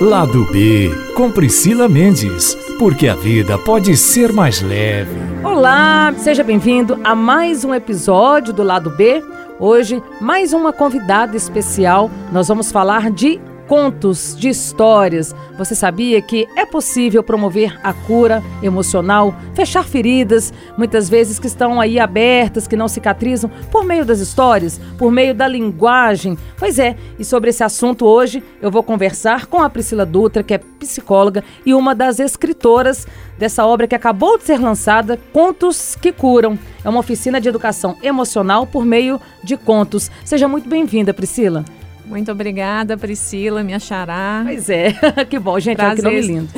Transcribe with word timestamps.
Lado 0.00 0.46
B, 0.50 0.90
com 1.14 1.30
Priscila 1.30 1.86
Mendes, 1.86 2.54
porque 2.78 3.06
a 3.06 3.14
vida 3.14 3.58
pode 3.58 3.94
ser 3.98 4.32
mais 4.32 4.62
leve. 4.62 5.10
Olá, 5.44 6.10
seja 6.16 6.42
bem-vindo 6.42 6.98
a 7.04 7.14
mais 7.14 7.66
um 7.66 7.74
episódio 7.74 8.50
do 8.50 8.62
Lado 8.62 8.88
B. 8.88 9.22
Hoje, 9.58 10.02
mais 10.18 10.54
uma 10.54 10.72
convidada 10.72 11.36
especial. 11.36 12.10
Nós 12.32 12.48
vamos 12.48 12.72
falar 12.72 13.10
de 13.10 13.38
contos, 13.70 14.34
de 14.36 14.48
histórias. 14.48 15.32
Você 15.56 15.76
sabia 15.76 16.20
que 16.20 16.48
é 16.56 16.66
possível 16.66 17.22
promover 17.22 17.78
a 17.84 17.92
cura 17.92 18.42
emocional, 18.60 19.32
fechar 19.54 19.84
feridas, 19.84 20.52
muitas 20.76 21.08
vezes 21.08 21.38
que 21.38 21.46
estão 21.46 21.80
aí 21.80 22.00
abertas, 22.00 22.66
que 22.66 22.74
não 22.74 22.88
cicatrizam, 22.88 23.48
por 23.70 23.84
meio 23.84 24.04
das 24.04 24.18
histórias, 24.18 24.80
por 24.98 25.12
meio 25.12 25.32
da 25.36 25.46
linguagem? 25.46 26.36
Pois 26.58 26.80
é, 26.80 26.96
e 27.16 27.24
sobre 27.24 27.50
esse 27.50 27.62
assunto 27.62 28.06
hoje 28.06 28.42
eu 28.60 28.72
vou 28.72 28.82
conversar 28.82 29.46
com 29.46 29.62
a 29.62 29.70
Priscila 29.70 30.04
Dutra, 30.04 30.42
que 30.42 30.54
é 30.54 30.58
psicóloga 30.58 31.44
e 31.64 31.72
uma 31.72 31.94
das 31.94 32.18
escritoras 32.18 33.06
dessa 33.38 33.64
obra 33.64 33.86
que 33.86 33.94
acabou 33.94 34.36
de 34.36 34.42
ser 34.42 34.58
lançada, 34.58 35.16
Contos 35.32 35.94
que 35.94 36.10
Curam. 36.10 36.58
É 36.84 36.88
uma 36.88 36.98
oficina 36.98 37.40
de 37.40 37.48
educação 37.48 37.96
emocional 38.02 38.66
por 38.66 38.84
meio 38.84 39.20
de 39.44 39.56
contos. 39.56 40.10
Seja 40.24 40.48
muito 40.48 40.68
bem-vinda, 40.68 41.14
Priscila. 41.14 41.64
Muito 42.10 42.32
obrigada, 42.32 42.98
Priscila, 42.98 43.62
me 43.62 43.72
achará. 43.72 44.42
Pois 44.44 44.68
é, 44.68 44.92
que 45.30 45.38
bom, 45.38 45.58
gente, 45.60 45.76
prazer. 45.76 45.96
que 45.96 46.02
nome 46.02 46.20
lindo. 46.20 46.48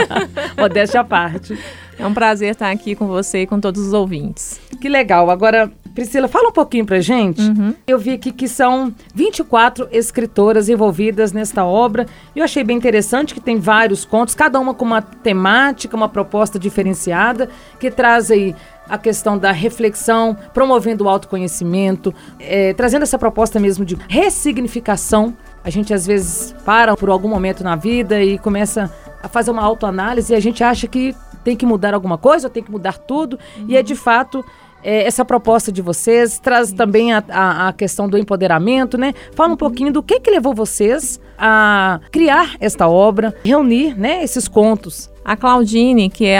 Modéstia 0.58 1.00
à 1.00 1.04
parte. 1.04 1.56
É 1.98 2.06
um 2.06 2.14
prazer 2.14 2.52
estar 2.52 2.70
aqui 2.70 2.94
com 2.94 3.06
você 3.06 3.42
e 3.42 3.46
com 3.46 3.60
todos 3.60 3.86
os 3.86 3.92
ouvintes. 3.92 4.58
Que 4.80 4.88
legal. 4.88 5.30
Agora, 5.30 5.70
Priscila, 5.94 6.26
fala 6.26 6.48
um 6.48 6.52
pouquinho 6.52 6.84
pra 6.84 7.00
gente. 7.00 7.40
Uhum. 7.40 7.72
Eu 7.86 7.98
vi 7.98 8.12
aqui 8.12 8.32
que 8.32 8.48
são 8.48 8.92
24 9.14 9.88
escritoras 9.92 10.68
envolvidas 10.68 11.32
nesta 11.32 11.64
obra. 11.64 12.06
E 12.34 12.40
eu 12.40 12.44
achei 12.44 12.64
bem 12.64 12.76
interessante 12.76 13.32
que 13.32 13.40
tem 13.40 13.58
vários 13.58 14.04
contos, 14.04 14.34
cada 14.34 14.58
uma 14.58 14.74
com 14.74 14.84
uma 14.84 15.00
temática, 15.00 15.96
uma 15.96 16.08
proposta 16.08 16.58
diferenciada, 16.58 17.48
que 17.78 17.90
traz 17.90 18.30
aí 18.30 18.56
a 18.88 18.98
questão 18.98 19.38
da 19.38 19.52
reflexão, 19.52 20.36
promovendo 20.52 21.04
o 21.04 21.08
autoconhecimento, 21.08 22.14
é, 22.38 22.72
trazendo 22.74 23.02
essa 23.02 23.18
proposta 23.18 23.58
mesmo 23.58 23.84
de 23.84 23.96
ressignificação. 24.08 25.34
A 25.62 25.70
gente 25.70 25.94
às 25.94 26.06
vezes 26.06 26.54
para 26.64 26.96
por 26.96 27.08
algum 27.08 27.28
momento 27.28 27.64
na 27.64 27.76
vida 27.76 28.22
e 28.22 28.38
começa 28.38 28.92
a 29.22 29.28
fazer 29.28 29.50
uma 29.50 29.62
autoanálise 29.62 30.32
e 30.32 30.36
a 30.36 30.40
gente 30.40 30.62
acha 30.62 30.86
que 30.86 31.16
tem 31.42 31.56
que 31.56 31.66
mudar 31.66 31.94
alguma 31.94 32.18
coisa, 32.18 32.48
tem 32.48 32.62
que 32.62 32.70
mudar 32.70 32.98
tudo, 32.98 33.38
e 33.68 33.76
é 33.76 33.82
de 33.82 33.94
fato 33.94 34.44
é, 34.84 35.06
essa 35.06 35.24
proposta 35.24 35.72
de 35.72 35.80
vocês, 35.80 36.38
traz 36.38 36.70
também 36.70 37.12
a, 37.12 37.24
a, 37.28 37.68
a, 37.68 37.72
questão 37.72 38.08
do 38.08 38.18
empoderamento, 38.18 38.98
né? 38.98 39.14
Fala 39.34 39.48
um 39.48 39.52
uhum. 39.52 39.56
pouquinho 39.56 39.92
do 39.92 40.02
que 40.02 40.20
que 40.20 40.30
levou 40.30 40.54
vocês 40.54 41.18
a 41.38 42.00
criar 42.12 42.54
esta 42.60 42.86
obra, 42.86 43.34
reunir, 43.44 43.98
né, 43.98 44.22
esses 44.22 44.46
contos. 44.46 45.10
A 45.24 45.36
Claudine, 45.36 46.10
que 46.10 46.26
é 46.26 46.38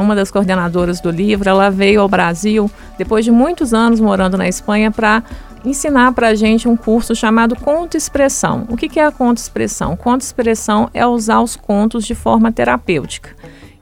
uma 0.00 0.14
das 0.14 0.30
coordenadoras 0.30 1.00
do 1.00 1.10
livro, 1.10 1.48
ela 1.48 1.70
veio 1.70 2.00
ao 2.00 2.08
Brasil 2.08 2.70
depois 2.96 3.24
de 3.24 3.32
muitos 3.32 3.74
anos 3.74 3.98
morando 3.98 4.38
na 4.38 4.46
Espanha 4.46 4.92
para 4.92 5.24
ensinar 5.64 6.12
para 6.12 6.28
a 6.28 6.34
gente 6.34 6.68
um 6.68 6.76
curso 6.76 7.14
chamado 7.16 7.56
Conto 7.56 7.96
Expressão. 7.96 8.64
O 8.68 8.76
que, 8.76 8.88
que 8.88 9.00
é 9.00 9.04
a 9.04 9.12
Conto 9.12 9.38
Expressão? 9.38 9.96
Conto 9.96 10.22
Expressão 10.22 10.88
é 10.94 11.04
usar 11.04 11.40
os 11.40 11.56
contos 11.56 12.04
de 12.04 12.14
forma 12.14 12.52
terapêutica. 12.52 13.30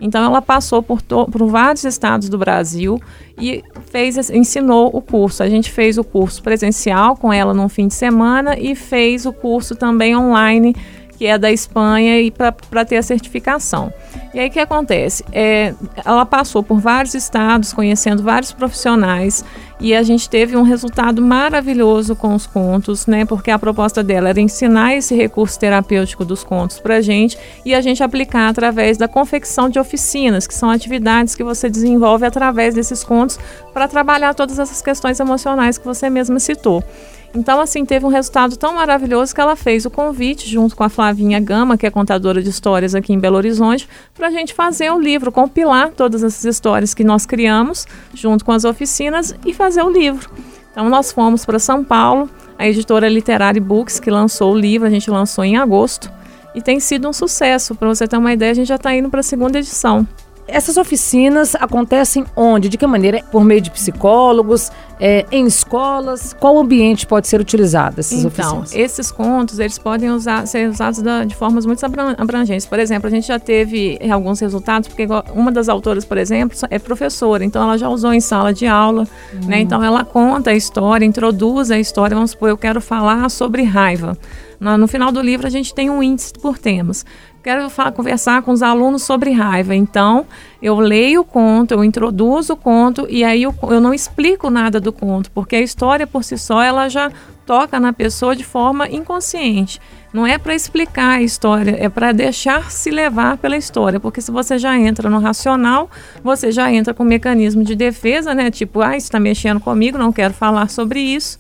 Então 0.00 0.24
ela 0.24 0.40
passou 0.40 0.82
por, 0.82 1.02
por 1.02 1.46
vários 1.46 1.84
estados 1.84 2.28
do 2.28 2.38
Brasil 2.38 3.00
e 3.38 3.62
fez, 3.90 4.30
ensinou 4.30 4.90
o 4.92 5.00
curso. 5.02 5.42
A 5.42 5.48
gente 5.48 5.70
fez 5.70 5.98
o 5.98 6.04
curso 6.04 6.42
presencial 6.42 7.16
com 7.16 7.32
ela 7.32 7.52
num 7.52 7.68
fim 7.68 7.86
de 7.86 7.94
semana 7.94 8.58
e 8.58 8.74
fez 8.74 9.26
o 9.26 9.32
curso 9.32 9.74
também 9.74 10.16
online 10.16 10.74
que 11.20 11.26
é 11.26 11.36
da 11.36 11.52
Espanha 11.52 12.18
e 12.18 12.30
para 12.30 12.82
ter 12.82 12.96
a 12.96 13.02
certificação. 13.02 13.92
E 14.32 14.40
aí 14.40 14.48
o 14.48 14.50
que 14.50 14.58
acontece? 14.58 15.22
É, 15.30 15.74
ela 16.02 16.24
passou 16.24 16.62
por 16.62 16.80
vários 16.80 17.12
estados, 17.12 17.74
conhecendo 17.74 18.22
vários 18.22 18.52
profissionais, 18.52 19.44
e 19.80 19.94
a 19.94 20.02
gente 20.02 20.28
teve 20.28 20.56
um 20.56 20.62
resultado 20.62 21.22
maravilhoso 21.22 22.14
com 22.14 22.34
os 22.34 22.46
contos, 22.46 23.06
né? 23.06 23.24
Porque 23.24 23.50
a 23.50 23.58
proposta 23.58 24.02
dela 24.02 24.28
era 24.28 24.40
ensinar 24.40 24.94
esse 24.94 25.14
recurso 25.14 25.58
terapêutico 25.58 26.24
dos 26.24 26.44
contos 26.44 26.78
para 26.78 27.00
gente 27.00 27.38
e 27.64 27.74
a 27.74 27.80
gente 27.80 28.02
aplicar 28.02 28.48
através 28.48 28.98
da 28.98 29.08
confecção 29.08 29.68
de 29.68 29.78
oficinas, 29.78 30.46
que 30.46 30.54
são 30.54 30.70
atividades 30.70 31.34
que 31.34 31.42
você 31.42 31.70
desenvolve 31.70 32.26
através 32.26 32.74
desses 32.74 33.02
contos 33.02 33.38
para 33.72 33.88
trabalhar 33.88 34.34
todas 34.34 34.58
essas 34.58 34.82
questões 34.82 35.18
emocionais 35.18 35.78
que 35.78 35.84
você 35.86 36.10
mesma 36.10 36.38
citou. 36.38 36.84
Então, 37.32 37.60
assim, 37.60 37.84
teve 37.84 38.04
um 38.04 38.08
resultado 38.08 38.56
tão 38.56 38.74
maravilhoso 38.74 39.32
que 39.32 39.40
ela 39.40 39.54
fez 39.54 39.86
o 39.86 39.90
convite, 39.90 40.48
junto 40.48 40.74
com 40.74 40.82
a 40.82 40.88
Flavinha 40.88 41.38
Gama, 41.38 41.78
que 41.78 41.86
é 41.86 41.90
contadora 41.90 42.42
de 42.42 42.50
histórias 42.50 42.94
aqui 42.94 43.12
em 43.12 43.20
Belo 43.20 43.36
Horizonte, 43.36 43.88
para 44.14 44.26
a 44.26 44.30
gente 44.30 44.52
fazer 44.52 44.90
o 44.90 44.98
livro, 44.98 45.30
compilar 45.30 45.90
todas 45.90 46.24
essas 46.24 46.44
histórias 46.44 46.92
que 46.92 47.04
nós 47.04 47.26
criamos, 47.26 47.86
junto 48.12 48.44
com 48.44 48.50
as 48.50 48.64
oficinas, 48.64 49.34
e 49.46 49.54
fazer 49.54 49.82
o 49.82 49.90
livro. 49.90 50.28
Então, 50.72 50.88
nós 50.88 51.12
fomos 51.12 51.44
para 51.44 51.60
São 51.60 51.84
Paulo, 51.84 52.28
a 52.58 52.66
editora 52.66 53.08
Literary 53.08 53.60
Books, 53.60 54.00
que 54.00 54.10
lançou 54.10 54.52
o 54.52 54.58
livro, 54.58 54.88
a 54.88 54.90
gente 54.90 55.08
lançou 55.08 55.44
em 55.44 55.56
agosto, 55.56 56.10
e 56.52 56.60
tem 56.60 56.80
sido 56.80 57.08
um 57.08 57.12
sucesso. 57.12 57.76
Para 57.76 57.88
você 57.88 58.08
ter 58.08 58.16
uma 58.16 58.32
ideia, 58.32 58.50
a 58.50 58.54
gente 58.54 58.68
já 58.68 58.74
está 58.74 58.92
indo 58.92 59.08
para 59.08 59.20
a 59.20 59.22
segunda 59.22 59.56
edição. 59.56 60.06
Essas 60.50 60.76
oficinas 60.76 61.54
acontecem 61.54 62.24
onde? 62.36 62.68
De 62.68 62.76
que 62.76 62.86
maneira? 62.86 63.22
Por 63.30 63.44
meio 63.44 63.60
de 63.60 63.70
psicólogos, 63.70 64.70
é, 64.98 65.24
em 65.32 65.46
escolas? 65.46 66.34
Qual 66.38 66.58
ambiente 66.58 67.06
pode 67.06 67.26
ser 67.26 67.40
utilizado 67.40 68.00
essas 68.00 68.24
então, 68.24 68.58
oficinas? 68.58 68.74
esses 68.74 69.10
contos, 69.10 69.58
eles 69.58 69.78
podem 69.78 70.10
usar, 70.10 70.46
ser 70.46 70.68
usados 70.68 71.00
da, 71.00 71.24
de 71.24 71.34
formas 71.34 71.64
muito 71.64 71.84
abrangentes. 71.84 72.66
Por 72.66 72.78
exemplo, 72.78 73.06
a 73.06 73.10
gente 73.10 73.26
já 73.26 73.38
teve 73.38 73.98
alguns 74.10 74.40
resultados, 74.40 74.88
porque 74.88 75.06
uma 75.34 75.50
das 75.50 75.68
autoras, 75.68 76.04
por 76.04 76.18
exemplo, 76.18 76.56
é 76.68 76.78
professora, 76.78 77.44
então 77.44 77.62
ela 77.62 77.78
já 77.78 77.88
usou 77.88 78.12
em 78.12 78.20
sala 78.20 78.52
de 78.52 78.66
aula, 78.66 79.02
né? 79.02 79.08
uhum. 79.32 79.48
né? 79.48 79.60
Então 79.60 79.82
ela 79.82 80.04
conta 80.04 80.50
a 80.50 80.54
história, 80.54 81.04
introduz 81.04 81.70
a 81.70 81.78
história, 81.78 82.14
vamos 82.14 82.32
supor, 82.32 82.50
eu 82.50 82.58
quero 82.58 82.80
falar 82.80 83.28
sobre 83.30 83.62
raiva. 83.62 84.16
No, 84.60 84.86
final 84.86 85.10
do 85.10 85.22
livro 85.22 85.46
a 85.46 85.50
gente 85.50 85.74
tem 85.74 85.88
um 85.88 86.02
índice 86.02 86.34
por 86.34 86.58
temas 86.58 87.04
quero 87.42 87.68
falar, 87.70 87.92
conversar 87.92 88.42
com 88.42 88.50
os 88.50 88.62
alunos 88.62 89.02
sobre 89.02 89.30
raiva. 89.30 89.74
Então, 89.74 90.26
eu 90.60 90.78
leio 90.78 91.22
o 91.22 91.24
conto, 91.24 91.72
eu 91.72 91.82
introduzo 91.82 92.52
o 92.52 92.56
conto 92.56 93.06
e 93.08 93.24
aí 93.24 93.42
eu, 93.42 93.54
eu 93.62 93.80
não 93.80 93.92
explico 93.92 94.50
nada 94.50 94.80
do 94.80 94.92
conto, 94.92 95.30
porque 95.30 95.56
a 95.56 95.60
história 95.60 96.06
por 96.06 96.22
si 96.22 96.36
só 96.36 96.62
ela 96.62 96.88
já 96.88 97.10
toca 97.46 97.80
na 97.80 97.92
pessoa 97.92 98.36
de 98.36 98.44
forma 98.44 98.88
inconsciente. 98.88 99.80
Não 100.12 100.26
é 100.26 100.38
para 100.38 100.54
explicar 100.54 101.18
a 101.18 101.22
história, 101.22 101.76
é 101.78 101.88
para 101.88 102.12
deixar 102.12 102.70
se 102.70 102.90
levar 102.90 103.36
pela 103.38 103.56
história, 103.56 103.98
porque 103.98 104.20
se 104.20 104.30
você 104.30 104.58
já 104.58 104.76
entra 104.76 105.08
no 105.08 105.18
racional, 105.18 105.90
você 106.22 106.52
já 106.52 106.70
entra 106.72 106.92
com 106.92 107.02
um 107.02 107.06
mecanismo 107.06 107.64
de 107.64 107.74
defesa, 107.74 108.34
né? 108.34 108.50
Tipo, 108.50 108.80
ah, 108.80 108.96
está 108.96 109.18
mexendo 109.18 109.60
comigo, 109.60 109.98
não 109.98 110.12
quero 110.12 110.34
falar 110.34 110.68
sobre 110.68 111.00
isso. 111.00 111.38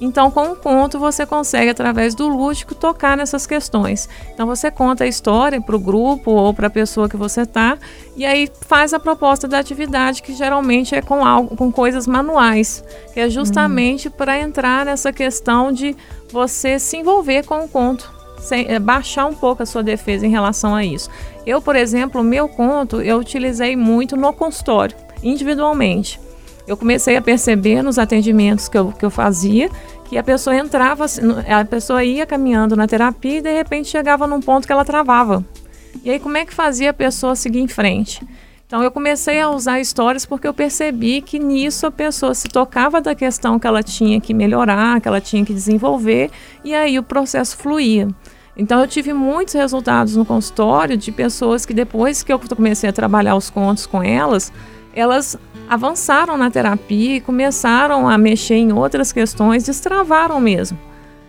Então, 0.00 0.30
com 0.30 0.52
o 0.52 0.56
conto, 0.56 0.98
você 0.98 1.24
consegue, 1.24 1.70
através 1.70 2.14
do 2.14 2.28
lúdico, 2.28 2.74
tocar 2.74 3.16
nessas 3.16 3.46
questões. 3.46 4.08
Então, 4.32 4.46
você 4.46 4.70
conta 4.70 5.04
a 5.04 5.06
história 5.06 5.60
para 5.60 5.76
o 5.76 5.80
grupo 5.80 6.30
ou 6.30 6.52
para 6.52 6.66
a 6.66 6.70
pessoa 6.70 7.08
que 7.08 7.16
você 7.16 7.42
está, 7.42 7.78
e 8.14 8.24
aí 8.26 8.50
faz 8.62 8.92
a 8.92 9.00
proposta 9.00 9.48
da 9.48 9.58
atividade, 9.58 10.22
que 10.22 10.34
geralmente 10.34 10.94
é 10.94 11.00
com 11.00 11.24
algo, 11.24 11.56
com 11.56 11.72
coisas 11.72 12.06
manuais, 12.06 12.84
que 13.14 13.20
é 13.20 13.30
justamente 13.30 14.08
hum. 14.08 14.12
para 14.16 14.38
entrar 14.38 14.84
nessa 14.84 15.12
questão 15.12 15.72
de 15.72 15.96
você 16.30 16.78
se 16.78 16.98
envolver 16.98 17.44
com 17.44 17.64
o 17.64 17.68
conto. 17.68 18.14
Sem, 18.38 18.66
é, 18.68 18.78
baixar 18.78 19.26
um 19.26 19.34
pouco 19.34 19.62
a 19.62 19.66
sua 19.66 19.82
defesa 19.82 20.26
em 20.26 20.30
relação 20.30 20.74
a 20.74 20.84
isso. 20.84 21.10
Eu, 21.46 21.60
por 21.60 21.74
exemplo, 21.74 22.22
meu 22.22 22.46
conto 22.48 23.00
eu 23.00 23.16
utilizei 23.16 23.74
muito 23.74 24.14
no 24.14 24.30
consultório, 24.32 24.94
individualmente 25.22 26.20
eu 26.66 26.76
comecei 26.76 27.16
a 27.16 27.22
perceber 27.22 27.82
nos 27.82 27.98
atendimentos 27.98 28.68
que 28.68 28.76
eu, 28.76 28.92
que 28.92 29.04
eu 29.04 29.10
fazia 29.10 29.70
que 30.08 30.16
a 30.16 30.22
pessoa 30.22 30.56
entrava, 30.56 31.04
a 31.48 31.64
pessoa 31.64 32.04
ia 32.04 32.24
caminhando 32.24 32.76
na 32.76 32.86
terapia 32.86 33.38
e 33.38 33.42
de 33.42 33.52
repente 33.52 33.88
chegava 33.88 34.26
num 34.26 34.40
ponto 34.40 34.66
que 34.66 34.72
ela 34.72 34.84
travava. 34.84 35.44
E 36.04 36.10
aí 36.10 36.20
como 36.20 36.36
é 36.36 36.44
que 36.44 36.54
fazia 36.54 36.90
a 36.90 36.94
pessoa 36.94 37.34
seguir 37.34 37.60
em 37.60 37.68
frente? 37.68 38.24
Então 38.66 38.82
eu 38.82 38.90
comecei 38.90 39.40
a 39.40 39.48
usar 39.48 39.80
histórias 39.80 40.26
porque 40.26 40.46
eu 40.46 40.54
percebi 40.54 41.20
que 41.20 41.38
nisso 41.38 41.86
a 41.86 41.90
pessoa 41.90 42.34
se 42.34 42.48
tocava 42.48 43.00
da 43.00 43.14
questão 43.14 43.58
que 43.58 43.66
ela 43.66 43.82
tinha 43.82 44.20
que 44.20 44.34
melhorar, 44.34 45.00
que 45.00 45.06
ela 45.06 45.20
tinha 45.20 45.44
que 45.44 45.54
desenvolver, 45.54 46.30
e 46.64 46.74
aí 46.74 46.98
o 46.98 47.02
processo 47.02 47.56
fluía. 47.56 48.08
Então 48.56 48.80
eu 48.80 48.88
tive 48.88 49.12
muitos 49.12 49.54
resultados 49.54 50.16
no 50.16 50.24
consultório 50.24 50.96
de 50.96 51.12
pessoas 51.12 51.64
que 51.64 51.74
depois 51.74 52.22
que 52.22 52.32
eu 52.32 52.40
comecei 52.40 52.88
a 52.88 52.92
trabalhar 52.92 53.36
os 53.36 53.50
contos 53.50 53.86
com 53.86 54.02
elas, 54.02 54.52
elas 54.94 55.38
avançaram 55.68 56.36
na 56.36 56.50
terapia 56.50 57.16
e 57.16 57.20
começaram 57.20 58.08
a 58.08 58.16
mexer 58.16 58.56
em 58.56 58.72
outras 58.72 59.12
questões, 59.12 59.64
destravaram 59.64 60.40
mesmo. 60.40 60.78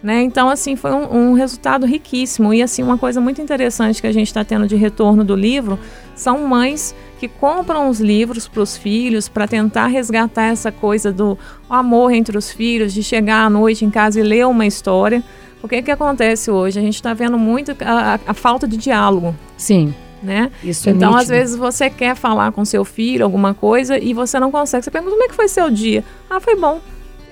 Né? 0.01 0.21
Então, 0.21 0.47
assim, 0.47 0.75
foi 0.75 0.91
um, 0.91 1.31
um, 1.31 1.33
resultado 1.33 1.85
riquíssimo. 1.85 2.53
E, 2.53 2.61
assim, 2.61 2.83
uma 2.83 2.97
coisa 2.97 3.19
muito 3.19 3.41
interessante 3.41 3.99
que 3.99 4.07
a 4.07 4.11
gente 4.11 4.27
está 4.27 4.43
tendo 4.43 4.67
de 4.67 4.75
retorno 4.75 5.23
do 5.23 5.35
livro 5.35 5.79
são 6.15 6.47
mães 6.47 6.95
que 7.19 7.27
compram 7.27 7.89
os 7.89 7.99
livros 7.99 8.47
para 8.47 8.61
os 8.61 8.77
filhos 8.77 9.27
para 9.27 9.47
tentar 9.47 9.87
resgatar 9.87 10.45
essa 10.45 10.71
coisa 10.71 11.11
do 11.11 11.37
amor 11.67 12.11
entre 12.11 12.37
os 12.37 12.51
filhos, 12.51 12.93
de 12.93 13.01
chegar 13.01 13.45
à 13.45 13.49
noite 13.49 13.83
em 13.83 13.89
casa 13.89 14.19
e 14.19 14.23
ler 14.23 14.45
uma 14.45 14.65
história 14.65 15.23
O 15.63 15.67
que 15.67 15.81
que 15.81 15.91
acontece 15.91 16.51
hoje? 16.51 16.77
A 16.77 16.81
gente 16.81 16.95
está 16.95 17.13
vendo 17.13 17.37
muito 17.37 17.75
a, 17.83 18.13
a, 18.13 18.19
a 18.27 18.33
falta 18.33 18.67
de 18.67 18.77
diálogo. 18.77 19.35
Sim. 19.57 19.93
Né? 20.21 20.51
Isso 20.63 20.89
é 20.89 20.93
então, 20.93 21.11
nítido. 21.11 21.21
às 21.21 21.27
vezes, 21.29 21.55
você 21.55 21.89
quer 21.89 22.15
falar 22.15 22.51
com 22.51 22.65
seu 22.65 22.83
filho 22.83 23.23
alguma 23.23 23.53
coisa 23.53 23.97
e 23.97 24.13
você 24.13 24.39
não 24.39 24.51
consegue. 24.51 24.83
Você 24.83 24.91
pergunta 24.91 25.11
como 25.11 25.23
é 25.23 25.27
que 25.27 25.35
foi 25.35 25.47
seu 25.47 25.69
dia? 25.69 26.03
Ah, 26.29 26.39
foi 26.39 26.55
bom. 26.55 26.81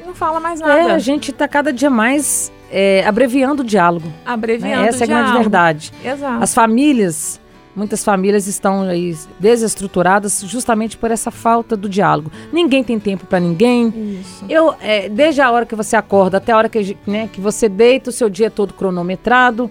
E 0.01 0.05
não 0.05 0.13
fala 0.13 0.39
mais 0.39 0.59
nada. 0.59 0.73
É, 0.73 0.91
a 0.91 0.99
gente 0.99 1.31
está 1.31 1.47
cada 1.47 1.73
dia 1.73 1.89
mais 1.89 2.51
é, 2.71 3.05
abreviando 3.05 3.63
o 3.63 3.65
diálogo. 3.65 4.11
Abreviando 4.25 4.83
né? 4.83 4.87
Essa 4.89 5.03
é 5.03 5.05
a 5.05 5.07
grande 5.07 5.37
verdade. 5.37 5.93
Exato. 6.03 6.43
As 6.43 6.53
famílias, 6.53 7.39
muitas 7.75 8.03
famílias 8.03 8.47
estão 8.47 8.83
aí 8.83 9.15
desestruturadas 9.39 10.43
justamente 10.45 10.97
por 10.97 11.11
essa 11.11 11.31
falta 11.31 11.75
do 11.75 11.89
diálogo. 11.89 12.31
Ninguém 12.51 12.83
tem 12.83 12.99
tempo 12.99 13.25
para 13.25 13.39
ninguém. 13.39 14.19
Isso. 14.21 14.45
Eu, 14.49 14.75
é, 14.81 15.09
desde 15.09 15.41
a 15.41 15.49
hora 15.51 15.65
que 15.65 15.75
você 15.75 15.95
acorda 15.95 16.37
até 16.37 16.51
a 16.51 16.57
hora 16.57 16.69
que, 16.69 16.97
né, 17.07 17.29
que 17.31 17.41
você 17.41 17.67
deita, 17.69 18.09
o 18.09 18.13
seu 18.13 18.29
dia 18.29 18.47
é 18.47 18.49
todo 18.49 18.73
cronometrado. 18.73 19.69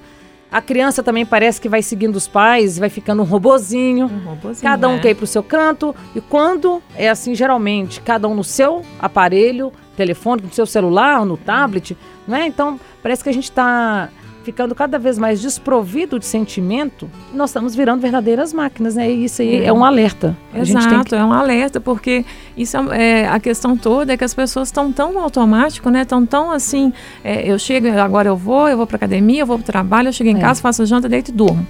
A 0.54 0.62
criança 0.62 1.02
também 1.02 1.26
parece 1.26 1.60
que 1.60 1.68
vai 1.68 1.82
seguindo 1.82 2.14
os 2.14 2.28
pais, 2.28 2.78
vai 2.78 2.88
ficando 2.88 3.22
um 3.22 3.24
robozinho. 3.24 4.06
Um 4.06 4.18
robozinho, 4.24 4.62
Cada 4.62 4.88
um 4.88 4.92
né? 4.94 5.00
quer 5.00 5.10
ir 5.10 5.16
pro 5.16 5.26
seu 5.26 5.42
canto. 5.42 5.92
E 6.14 6.20
quando 6.20 6.80
é 6.94 7.08
assim, 7.08 7.34
geralmente, 7.34 8.00
cada 8.00 8.28
um 8.28 8.36
no 8.36 8.44
seu 8.44 8.82
aparelho, 9.00 9.72
telefone, 9.96 10.42
no 10.42 10.52
seu 10.52 10.64
celular, 10.64 11.26
no 11.26 11.36
tablet, 11.36 11.96
não 12.24 12.36
é? 12.36 12.46
Então, 12.46 12.78
parece 13.02 13.24
que 13.24 13.30
a 13.30 13.32
gente 13.32 13.50
está 13.50 14.08
ficando 14.44 14.74
cada 14.74 14.98
vez 14.98 15.18
mais 15.18 15.40
desprovido 15.40 16.18
de 16.18 16.26
sentimento. 16.26 17.10
Nós 17.32 17.50
estamos 17.50 17.74
virando 17.74 18.00
verdadeiras 18.00 18.52
máquinas, 18.52 18.94
né? 18.94 19.10
E 19.10 19.24
isso 19.24 19.42
aí 19.42 19.56
é, 19.62 19.64
É. 19.66 19.72
um 19.72 19.84
alerta. 19.84 20.36
A 20.52 20.58
gente 20.62 20.76
Exato, 20.78 20.88
tem 20.94 21.04
que 21.04 21.14
é 21.14 21.24
um 21.24 21.32
alerta, 21.32 21.80
porque 21.80 22.24
isso 22.56 22.76
é, 22.92 23.22
é, 23.22 23.28
a 23.28 23.40
questão 23.40 23.76
toda 23.76 24.12
é 24.12 24.16
que 24.16 24.24
as 24.24 24.34
pessoas 24.34 24.68
estão 24.68 24.92
tão 24.92 25.18
automático, 25.18 25.88
né? 25.90 26.02
Estão 26.02 26.24
tão 26.26 26.50
assim, 26.52 26.92
é, 27.24 27.50
eu 27.50 27.58
chego, 27.58 27.88
agora 27.98 28.28
eu 28.28 28.36
vou, 28.36 28.68
eu 28.68 28.76
vou 28.76 28.86
pra 28.86 28.96
academia, 28.96 29.40
eu 29.42 29.46
vou 29.46 29.56
pro 29.56 29.66
trabalho, 29.66 30.08
eu 30.08 30.12
chego 30.12 30.30
em 30.30 30.36
É. 30.36 30.40
casa, 30.40 30.60
faço 30.60 30.84
janta, 30.86 31.08
deito 31.08 31.30
e 31.30 31.34
durmo. 31.34 31.66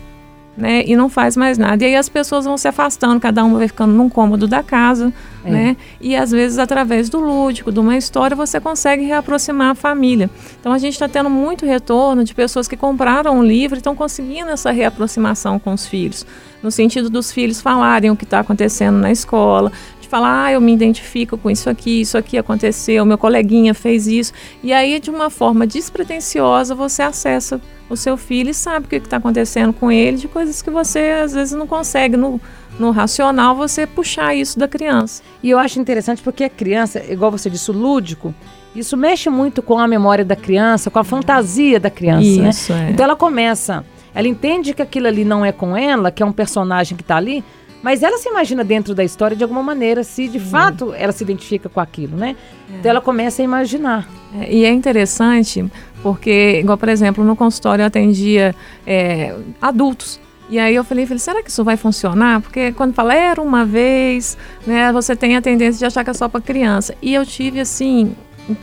Né, 0.56 0.84
e 0.86 0.94
não 0.94 1.08
faz 1.08 1.36
mais 1.36 1.58
nada. 1.58 1.82
E 1.82 1.88
aí 1.88 1.96
as 1.96 2.08
pessoas 2.08 2.44
vão 2.44 2.56
se 2.56 2.68
afastando, 2.68 3.18
cada 3.18 3.42
uma 3.42 3.58
vai 3.58 3.66
ficando 3.66 3.92
num 3.92 4.08
cômodo 4.08 4.46
da 4.46 4.62
casa, 4.62 5.12
É. 5.44 5.50
né? 5.50 5.76
E 6.00 6.14
às 6.14 6.30
vezes 6.30 6.58
através 6.60 7.08
do 7.08 7.18
lúdico, 7.18 7.72
de 7.72 7.80
uma 7.80 7.96
história, 7.96 8.36
você 8.36 8.60
consegue 8.60 9.04
reaproximar 9.04 9.70
a 9.70 9.74
família. 9.74 10.30
Então 10.60 10.72
a 10.72 10.78
gente 10.78 10.92
está 10.92 11.08
tendo 11.08 11.28
muito 11.28 11.66
retorno 11.66 12.22
de 12.22 12.32
pessoas 12.32 12.68
que 12.68 12.76
compraram 12.76 13.36
um 13.36 13.42
livro 13.42 13.76
e 13.76 13.78
estão 13.80 13.96
conseguindo 13.96 14.48
essa 14.48 14.70
reaproximação 14.70 15.58
com 15.58 15.72
os 15.74 15.88
filhos. 15.88 16.24
No 16.62 16.70
sentido 16.70 17.10
dos 17.10 17.32
filhos 17.32 17.60
falarem 17.60 18.12
o 18.12 18.16
que 18.16 18.24
está 18.24 18.38
acontecendo 18.38 18.96
na 18.96 19.10
escola, 19.10 19.72
de 20.04 20.08
falar, 20.08 20.44
ah, 20.44 20.52
eu 20.52 20.60
me 20.60 20.72
identifico 20.72 21.36
com 21.36 21.50
isso 21.50 21.68
aqui, 21.68 22.02
isso 22.02 22.16
aqui 22.16 22.38
aconteceu, 22.38 23.04
meu 23.04 23.18
coleguinha 23.18 23.74
fez 23.74 24.06
isso. 24.06 24.32
E 24.62 24.72
aí, 24.72 25.00
de 25.00 25.10
uma 25.10 25.30
forma 25.30 25.66
despretensiosa, 25.66 26.74
você 26.74 27.02
acessa 27.02 27.60
o 27.88 27.96
seu 27.96 28.16
filho 28.16 28.50
e 28.50 28.54
sabe 28.54 28.86
o 28.86 28.88
que 28.88 28.96
está 28.96 29.16
acontecendo 29.16 29.72
com 29.72 29.90
ele, 29.90 30.16
de 30.16 30.28
coisas 30.28 30.62
que 30.62 30.70
você 30.70 31.20
às 31.22 31.32
vezes 31.32 31.54
não 31.54 31.66
consegue 31.66 32.16
no, 32.16 32.40
no 32.78 32.90
racional 32.90 33.54
você 33.54 33.86
puxar 33.86 34.34
isso 34.34 34.58
da 34.58 34.68
criança. 34.68 35.22
E 35.42 35.50
eu 35.50 35.58
acho 35.58 35.80
interessante 35.80 36.22
porque 36.22 36.44
a 36.44 36.50
criança, 36.50 37.02
igual 37.08 37.30
você 37.30 37.50
disse, 37.50 37.70
o 37.70 37.74
lúdico, 37.74 38.34
isso 38.74 38.96
mexe 38.96 39.30
muito 39.30 39.62
com 39.62 39.78
a 39.78 39.86
memória 39.86 40.24
da 40.24 40.36
criança, 40.36 40.90
com 40.90 40.98
a 40.98 41.04
fantasia 41.04 41.78
da 41.78 41.90
criança, 41.90 42.42
né? 42.42 42.48
Isso, 42.48 42.72
é. 42.72 42.90
Então 42.90 43.04
ela 43.04 43.16
começa, 43.16 43.84
ela 44.14 44.26
entende 44.26 44.74
que 44.74 44.82
aquilo 44.82 45.06
ali 45.06 45.24
não 45.24 45.44
é 45.44 45.52
com 45.52 45.76
ela, 45.76 46.10
que 46.10 46.22
é 46.22 46.26
um 46.26 46.32
personagem 46.32 46.96
que 46.96 47.02
está 47.02 47.16
ali, 47.16 47.44
mas 47.84 48.02
ela 48.02 48.16
se 48.16 48.30
imagina 48.30 48.64
dentro 48.64 48.94
da 48.94 49.04
história 49.04 49.36
de 49.36 49.42
alguma 49.42 49.62
maneira, 49.62 50.02
se 50.02 50.26
de 50.26 50.40
fato 50.40 50.94
ela 50.96 51.12
se 51.12 51.22
identifica 51.22 51.68
com 51.68 51.78
aquilo, 51.78 52.16
né? 52.16 52.34
Então 52.70 52.90
ela 52.90 53.00
começa 53.02 53.42
a 53.42 53.44
imaginar. 53.44 54.08
É, 54.40 54.50
E 54.50 54.64
é 54.64 54.70
interessante 54.70 55.62
porque, 56.02 56.60
igual 56.60 56.78
por 56.78 56.88
exemplo, 56.88 57.22
no 57.22 57.36
consultório 57.36 57.82
eu 57.82 57.86
atendia 57.86 58.54
é, 58.86 59.36
adultos. 59.60 60.18
E 60.48 60.58
aí 60.58 60.74
eu 60.74 60.82
falei, 60.82 61.04
falei, 61.04 61.18
será 61.18 61.42
que 61.42 61.50
isso 61.50 61.62
vai 61.62 61.76
funcionar? 61.76 62.40
Porque 62.40 62.72
quando 62.72 62.94
fala 62.94 63.14
era 63.14 63.42
uma 63.42 63.66
vez, 63.66 64.38
né, 64.66 64.90
você 64.90 65.14
tem 65.14 65.36
a 65.36 65.42
tendência 65.42 65.78
de 65.78 65.84
achar 65.84 66.02
que 66.02 66.08
é 66.10 66.14
só 66.14 66.26
para 66.26 66.40
criança. 66.40 66.94
E 67.02 67.12
eu 67.12 67.26
tive 67.26 67.60
assim 67.60 68.16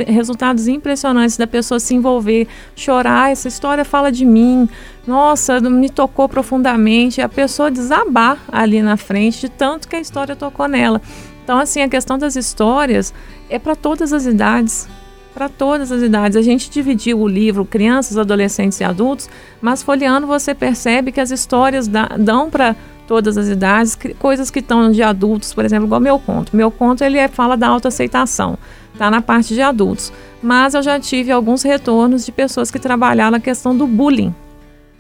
resultados 0.08 0.68
impressionantes 0.68 1.38
da 1.38 1.48
pessoa 1.48 1.80
se 1.80 1.96
envolver, 1.96 2.48
chorar, 2.76 3.32
essa 3.32 3.48
história 3.48 3.84
fala 3.84 4.12
de 4.12 4.26
mim. 4.26 4.70
Nossa, 5.06 5.60
me 5.60 5.90
tocou 5.90 6.30
profundamente. 6.30 7.22
A 7.22 7.30
pessoa 7.30 7.72
desabar 7.72 8.38
ali 8.52 8.82
na 8.82 8.98
frente 8.98 9.42
de 9.42 9.50
tanto 9.50 9.88
que 9.88 9.96
a 9.96 10.00
história 10.00 10.36
tocou 10.36 10.68
nela. 10.68 11.02
Então, 11.44 11.58
assim, 11.58 11.82
a 11.82 11.90
questão 11.90 12.18
das 12.18 12.36
histórias 12.36 13.14
é 13.50 13.58
para 13.58 13.76
todas 13.76 14.14
as 14.14 14.26
idades 14.26 14.88
para 15.34 15.48
todas 15.48 15.92
as 15.92 16.02
idades. 16.02 16.36
A 16.36 16.42
gente 16.42 16.70
dividiu 16.70 17.20
o 17.20 17.28
livro 17.28 17.66
crianças, 17.66 18.18
adolescentes 18.18 18.80
e 18.80 18.84
adultos, 18.84 19.30
mas 19.62 19.82
folheando 19.82 20.28
você 20.28 20.54
percebe 20.54 21.12
que 21.12 21.22
as 21.22 21.32
histórias 21.32 21.88
dão 21.88 22.50
para 22.50 22.76
todas 23.08 23.38
as 23.38 23.48
idades, 23.48 23.98
coisas 24.20 24.50
que 24.50 24.60
estão 24.60 24.92
de 24.92 25.04
adultos, 25.04 25.54
por 25.54 25.66
exemplo, 25.66 25.86
igual 25.86 26.00
meu 26.00 26.20
conto. 26.20 26.56
Meu 26.56 26.72
conto 26.72 27.04
ele 27.04 27.18
é- 27.18 27.28
fala 27.28 27.58
da 27.58 27.68
autoaceitação, 27.68 28.58
tá 29.02 29.10
na 29.10 29.20
parte 29.20 29.56
de 29.56 29.62
adultos. 29.62 30.14
Mas 30.44 30.76
eu 30.76 30.84
já 30.84 31.00
tive 31.00 31.32
alguns 31.32 31.64
retornos 31.64 32.24
de 32.24 32.32
pessoas 32.32 32.70
que 32.70 32.78
trabalharam 32.78 33.36
a 33.36 33.40
questão 33.40 33.76
do 33.76 33.88
bullying 33.88 34.32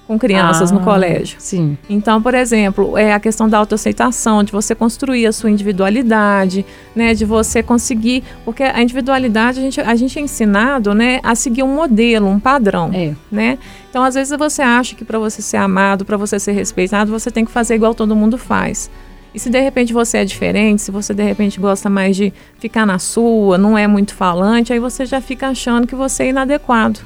com 0.08 0.18
crianças 0.18 0.72
no 0.72 0.80
Ah, 0.80 0.84
colégio. 0.84 1.36
Sim. 1.40 1.78
Então, 1.88 2.20
por 2.20 2.34
exemplo, 2.34 2.98
é 2.98 3.14
a 3.14 3.20
questão 3.20 3.48
da 3.48 3.60
autoaceitação, 3.60 4.44
de 4.44 4.52
você 4.52 4.74
construir 4.74 5.28
a 5.28 5.32
sua 5.32 5.52
individualidade, 5.52 6.66
né, 6.96 7.14
de 7.14 7.24
você 7.26 7.62
conseguir, 7.62 8.24
porque 8.44 8.64
a 8.64 8.82
individualidade 8.82 9.60
a 9.60 9.62
gente, 9.62 9.80
a 9.80 9.96
gente 9.96 10.18
é 10.18 10.22
ensinado, 10.24 10.94
né, 10.96 11.20
a 11.24 11.36
seguir 11.36 11.62
um 11.64 11.74
modelo, 11.76 12.28
um 12.28 12.40
padrão, 12.40 12.90
É. 12.94 13.14
né? 13.32 13.58
Então, 13.90 14.04
às 14.04 14.16
vezes 14.16 14.36
você 14.38 14.62
acha 14.64 14.96
que 14.96 15.06
para 15.06 15.20
você 15.20 15.42
ser 15.44 15.58
amado, 15.58 16.04
para 16.04 16.18
você 16.18 16.40
ser 16.40 16.54
respeitado, 16.54 17.12
você 17.12 17.30
tem 17.30 17.46
que 17.46 17.52
fazer 17.52 17.76
igual 17.76 17.94
todo 17.94 18.16
mundo 18.16 18.38
faz. 18.38 18.90
E 19.34 19.40
se 19.40 19.50
de 19.50 19.60
repente 19.60 19.94
você 19.94 20.20
é 20.20 20.26
diferente, 20.26 20.82
se 20.82 20.92
você 20.92 21.14
de 21.14 21.24
repente 21.24 21.60
gosta 21.60 21.90
mais 21.90 22.16
de 22.16 22.34
ficar 22.60 22.86
na 22.86 23.00
sua, 23.00 23.58
não 23.58 23.78
é 23.78 23.88
muito 23.88 24.14
falante, 24.14 24.74
aí 24.74 24.80
você 24.80 25.06
já 25.06 25.22
fica 25.22 25.48
achando 25.48 25.88
que 25.88 25.96
você 25.96 26.24
é 26.24 26.30
inadequado. 26.30 27.00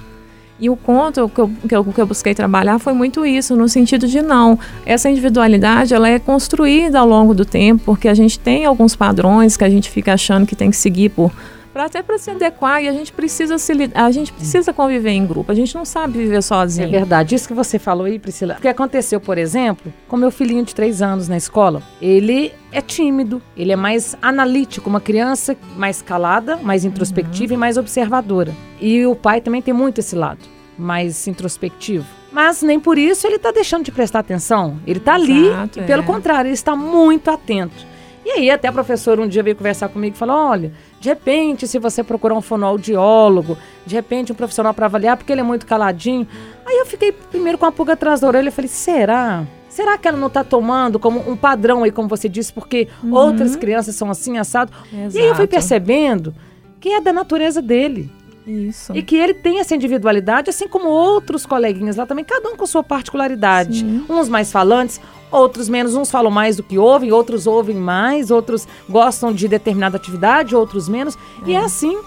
E 0.59 0.69
o 0.69 0.75
conto 0.75 1.27
que 1.27 1.39
eu, 1.41 1.51
que, 1.67 1.75
eu, 1.75 1.83
que 1.83 2.01
eu 2.01 2.07
busquei 2.07 2.33
trabalhar 2.33 2.79
foi 2.79 2.93
muito 2.93 3.25
isso, 3.25 3.55
no 3.55 3.67
sentido 3.67 4.07
de 4.07 4.21
não. 4.21 4.57
Essa 4.85 5.09
individualidade 5.09 5.93
ela 5.93 6.07
é 6.07 6.17
construída 6.17 6.99
ao 6.99 7.07
longo 7.07 7.33
do 7.33 7.43
tempo, 7.43 7.83
porque 7.85 8.07
a 8.07 8.13
gente 8.13 8.39
tem 8.39 8.65
alguns 8.65 8.95
padrões 8.95 9.57
que 9.57 9.65
a 9.65 9.69
gente 9.69 9.89
fica 9.89 10.13
achando 10.13 10.47
que 10.47 10.55
tem 10.55 10.71
que 10.71 10.77
seguir 10.77 11.09
por 11.09 11.31
para 11.75 11.87
até 11.87 12.01
para 12.01 12.17
se 12.17 12.31
adequar 12.31 12.81
e 12.81 12.87
a 12.87 12.93
gente 12.93 13.11
precisa 13.11 13.57
se 13.57 13.73
a 13.93 14.09
gente 14.09 14.31
precisa 14.31 14.71
conviver 14.71 15.09
em 15.09 15.27
grupo. 15.27 15.51
A 15.51 15.55
gente 15.55 15.75
não 15.75 15.83
sabe 15.83 16.19
viver 16.19 16.37
É 16.37 16.41
sozinho. 16.41 16.89
verdade. 16.89 17.35
Isso 17.35 17.49
que 17.49 17.53
você 17.53 17.77
falou 17.77 18.05
aí, 18.05 18.17
Priscila. 18.17 18.55
O 18.57 18.61
que 18.61 18.67
aconteceu, 18.69 19.19
por 19.19 19.37
exemplo, 19.37 19.91
com 20.07 20.15
meu 20.15 20.31
filhinho 20.31 20.63
de 20.63 20.73
três 20.73 21.01
anos 21.01 21.27
na 21.27 21.35
escola. 21.35 21.83
Ele 22.01 22.53
é 22.71 22.79
tímido, 22.79 23.41
ele 23.57 23.73
é 23.73 23.75
mais 23.75 24.15
analítico, 24.21 24.89
uma 24.89 25.01
criança 25.01 25.57
mais 25.75 26.01
calada, 26.01 26.55
mais 26.55 26.85
introspectiva 26.85 27.55
e 27.55 27.57
mais 27.57 27.75
observadora. 27.75 28.53
E 28.79 29.05
o 29.05 29.13
pai 29.13 29.41
também 29.41 29.61
tem 29.61 29.73
muito 29.73 29.99
esse 29.99 30.15
lado, 30.15 30.39
mais 30.77 31.27
introspectivo. 31.27 32.05
Mas 32.31 32.61
nem 32.61 32.79
por 32.79 32.97
isso 32.97 33.27
ele 33.27 33.35
está 33.35 33.51
deixando 33.51 33.83
de 33.83 33.91
prestar 33.91 34.19
atenção. 34.19 34.79
Ele 34.87 34.99
está 34.99 35.15
ali 35.15 35.47
Exato, 35.49 35.79
e, 35.81 35.83
pelo 35.83 36.03
é. 36.03 36.05
contrário, 36.05 36.47
ele 36.47 36.53
está 36.55 36.73
muito 36.73 37.29
atento. 37.29 37.95
E 38.25 38.31
aí, 38.31 38.49
até 38.49 38.67
a 38.67 38.71
professora 38.71 39.21
um 39.21 39.27
dia 39.27 39.43
veio 39.43 39.55
conversar 39.55 39.87
comigo 39.87 40.15
e 40.15 40.17
falou: 40.17 40.35
olha, 40.35 40.71
de 41.05 41.09
repente, 41.09 41.67
se 41.67 41.77
você 41.77 42.03
procurar 42.03 42.33
um 42.33 42.41
fonoaudiólogo, 42.41 43.55
de 43.85 43.93
repente 43.93 44.31
um 44.31 44.35
profissional 44.35 44.73
para 44.73 44.87
avaliar, 44.87 45.15
porque 45.15 45.31
ele 45.31 45.41
é 45.41 45.43
muito 45.43 45.63
caladinho. 45.63 46.27
Aí 46.65 46.77
eu 46.79 46.85
fiquei 46.87 47.11
primeiro 47.11 47.59
com 47.59 47.65
a 47.67 47.71
pulga 47.71 47.93
atrás 47.93 48.21
da 48.21 48.27
orelha 48.27 48.47
e 48.49 48.51
falei: 48.51 48.67
será? 48.67 49.45
Será 49.69 49.99
que 49.99 50.07
ela 50.07 50.17
não 50.17 50.27
está 50.27 50.43
tomando 50.43 50.97
como 50.97 51.19
um 51.29 51.35
padrão 51.35 51.83
aí, 51.83 51.91
como 51.91 52.07
você 52.09 52.27
disse, 52.27 52.51
porque 52.51 52.87
outras 53.11 53.55
crianças 53.55 53.93
são 53.95 54.09
assim, 54.09 54.39
assado? 54.39 54.71
E 54.91 54.95
aí 54.95 55.03
eu 55.03 55.11
fui 55.11 55.19
Uhum. 55.21 55.29
Exato. 55.29 55.47
percebendo 55.49 56.33
que 56.79 56.89
é 56.89 56.99
da 56.99 57.13
natureza 57.13 57.61
dele. 57.61 58.09
Isso. 58.47 58.95
E 58.95 59.03
que 59.03 59.15
ele 59.15 59.33
tem 59.35 59.59
essa 59.59 59.75
individualidade, 59.75 60.49
assim 60.49 60.67
como 60.67 60.87
outros 60.89 61.45
coleguinhas 61.45 61.97
lá 61.97 62.05
também, 62.07 62.23
cada 62.25 62.49
um 62.49 62.55
com 62.55 62.65
sua 62.65 62.83
particularidade. 62.83 63.79
Sim. 63.79 64.05
Uns 64.09 64.27
mais 64.29 64.51
falantes, 64.51 64.99
outros 65.35 65.69
menos. 65.69 65.95
Uns 65.95 66.09
falam 66.11 66.31
mais 66.31 66.55
do 66.57 66.63
que 66.63 66.77
ouvem, 66.77 67.11
outros 67.11 67.45
ouvem 67.47 67.75
mais, 67.75 68.31
outros 68.31 68.67
gostam 68.89 69.31
de 69.33 69.47
determinada 69.47 69.97
atividade, 69.97 70.55
outros 70.55 70.87
menos. 70.89 71.17
E 71.45 71.53
é 71.53 71.57
assim. 71.57 71.97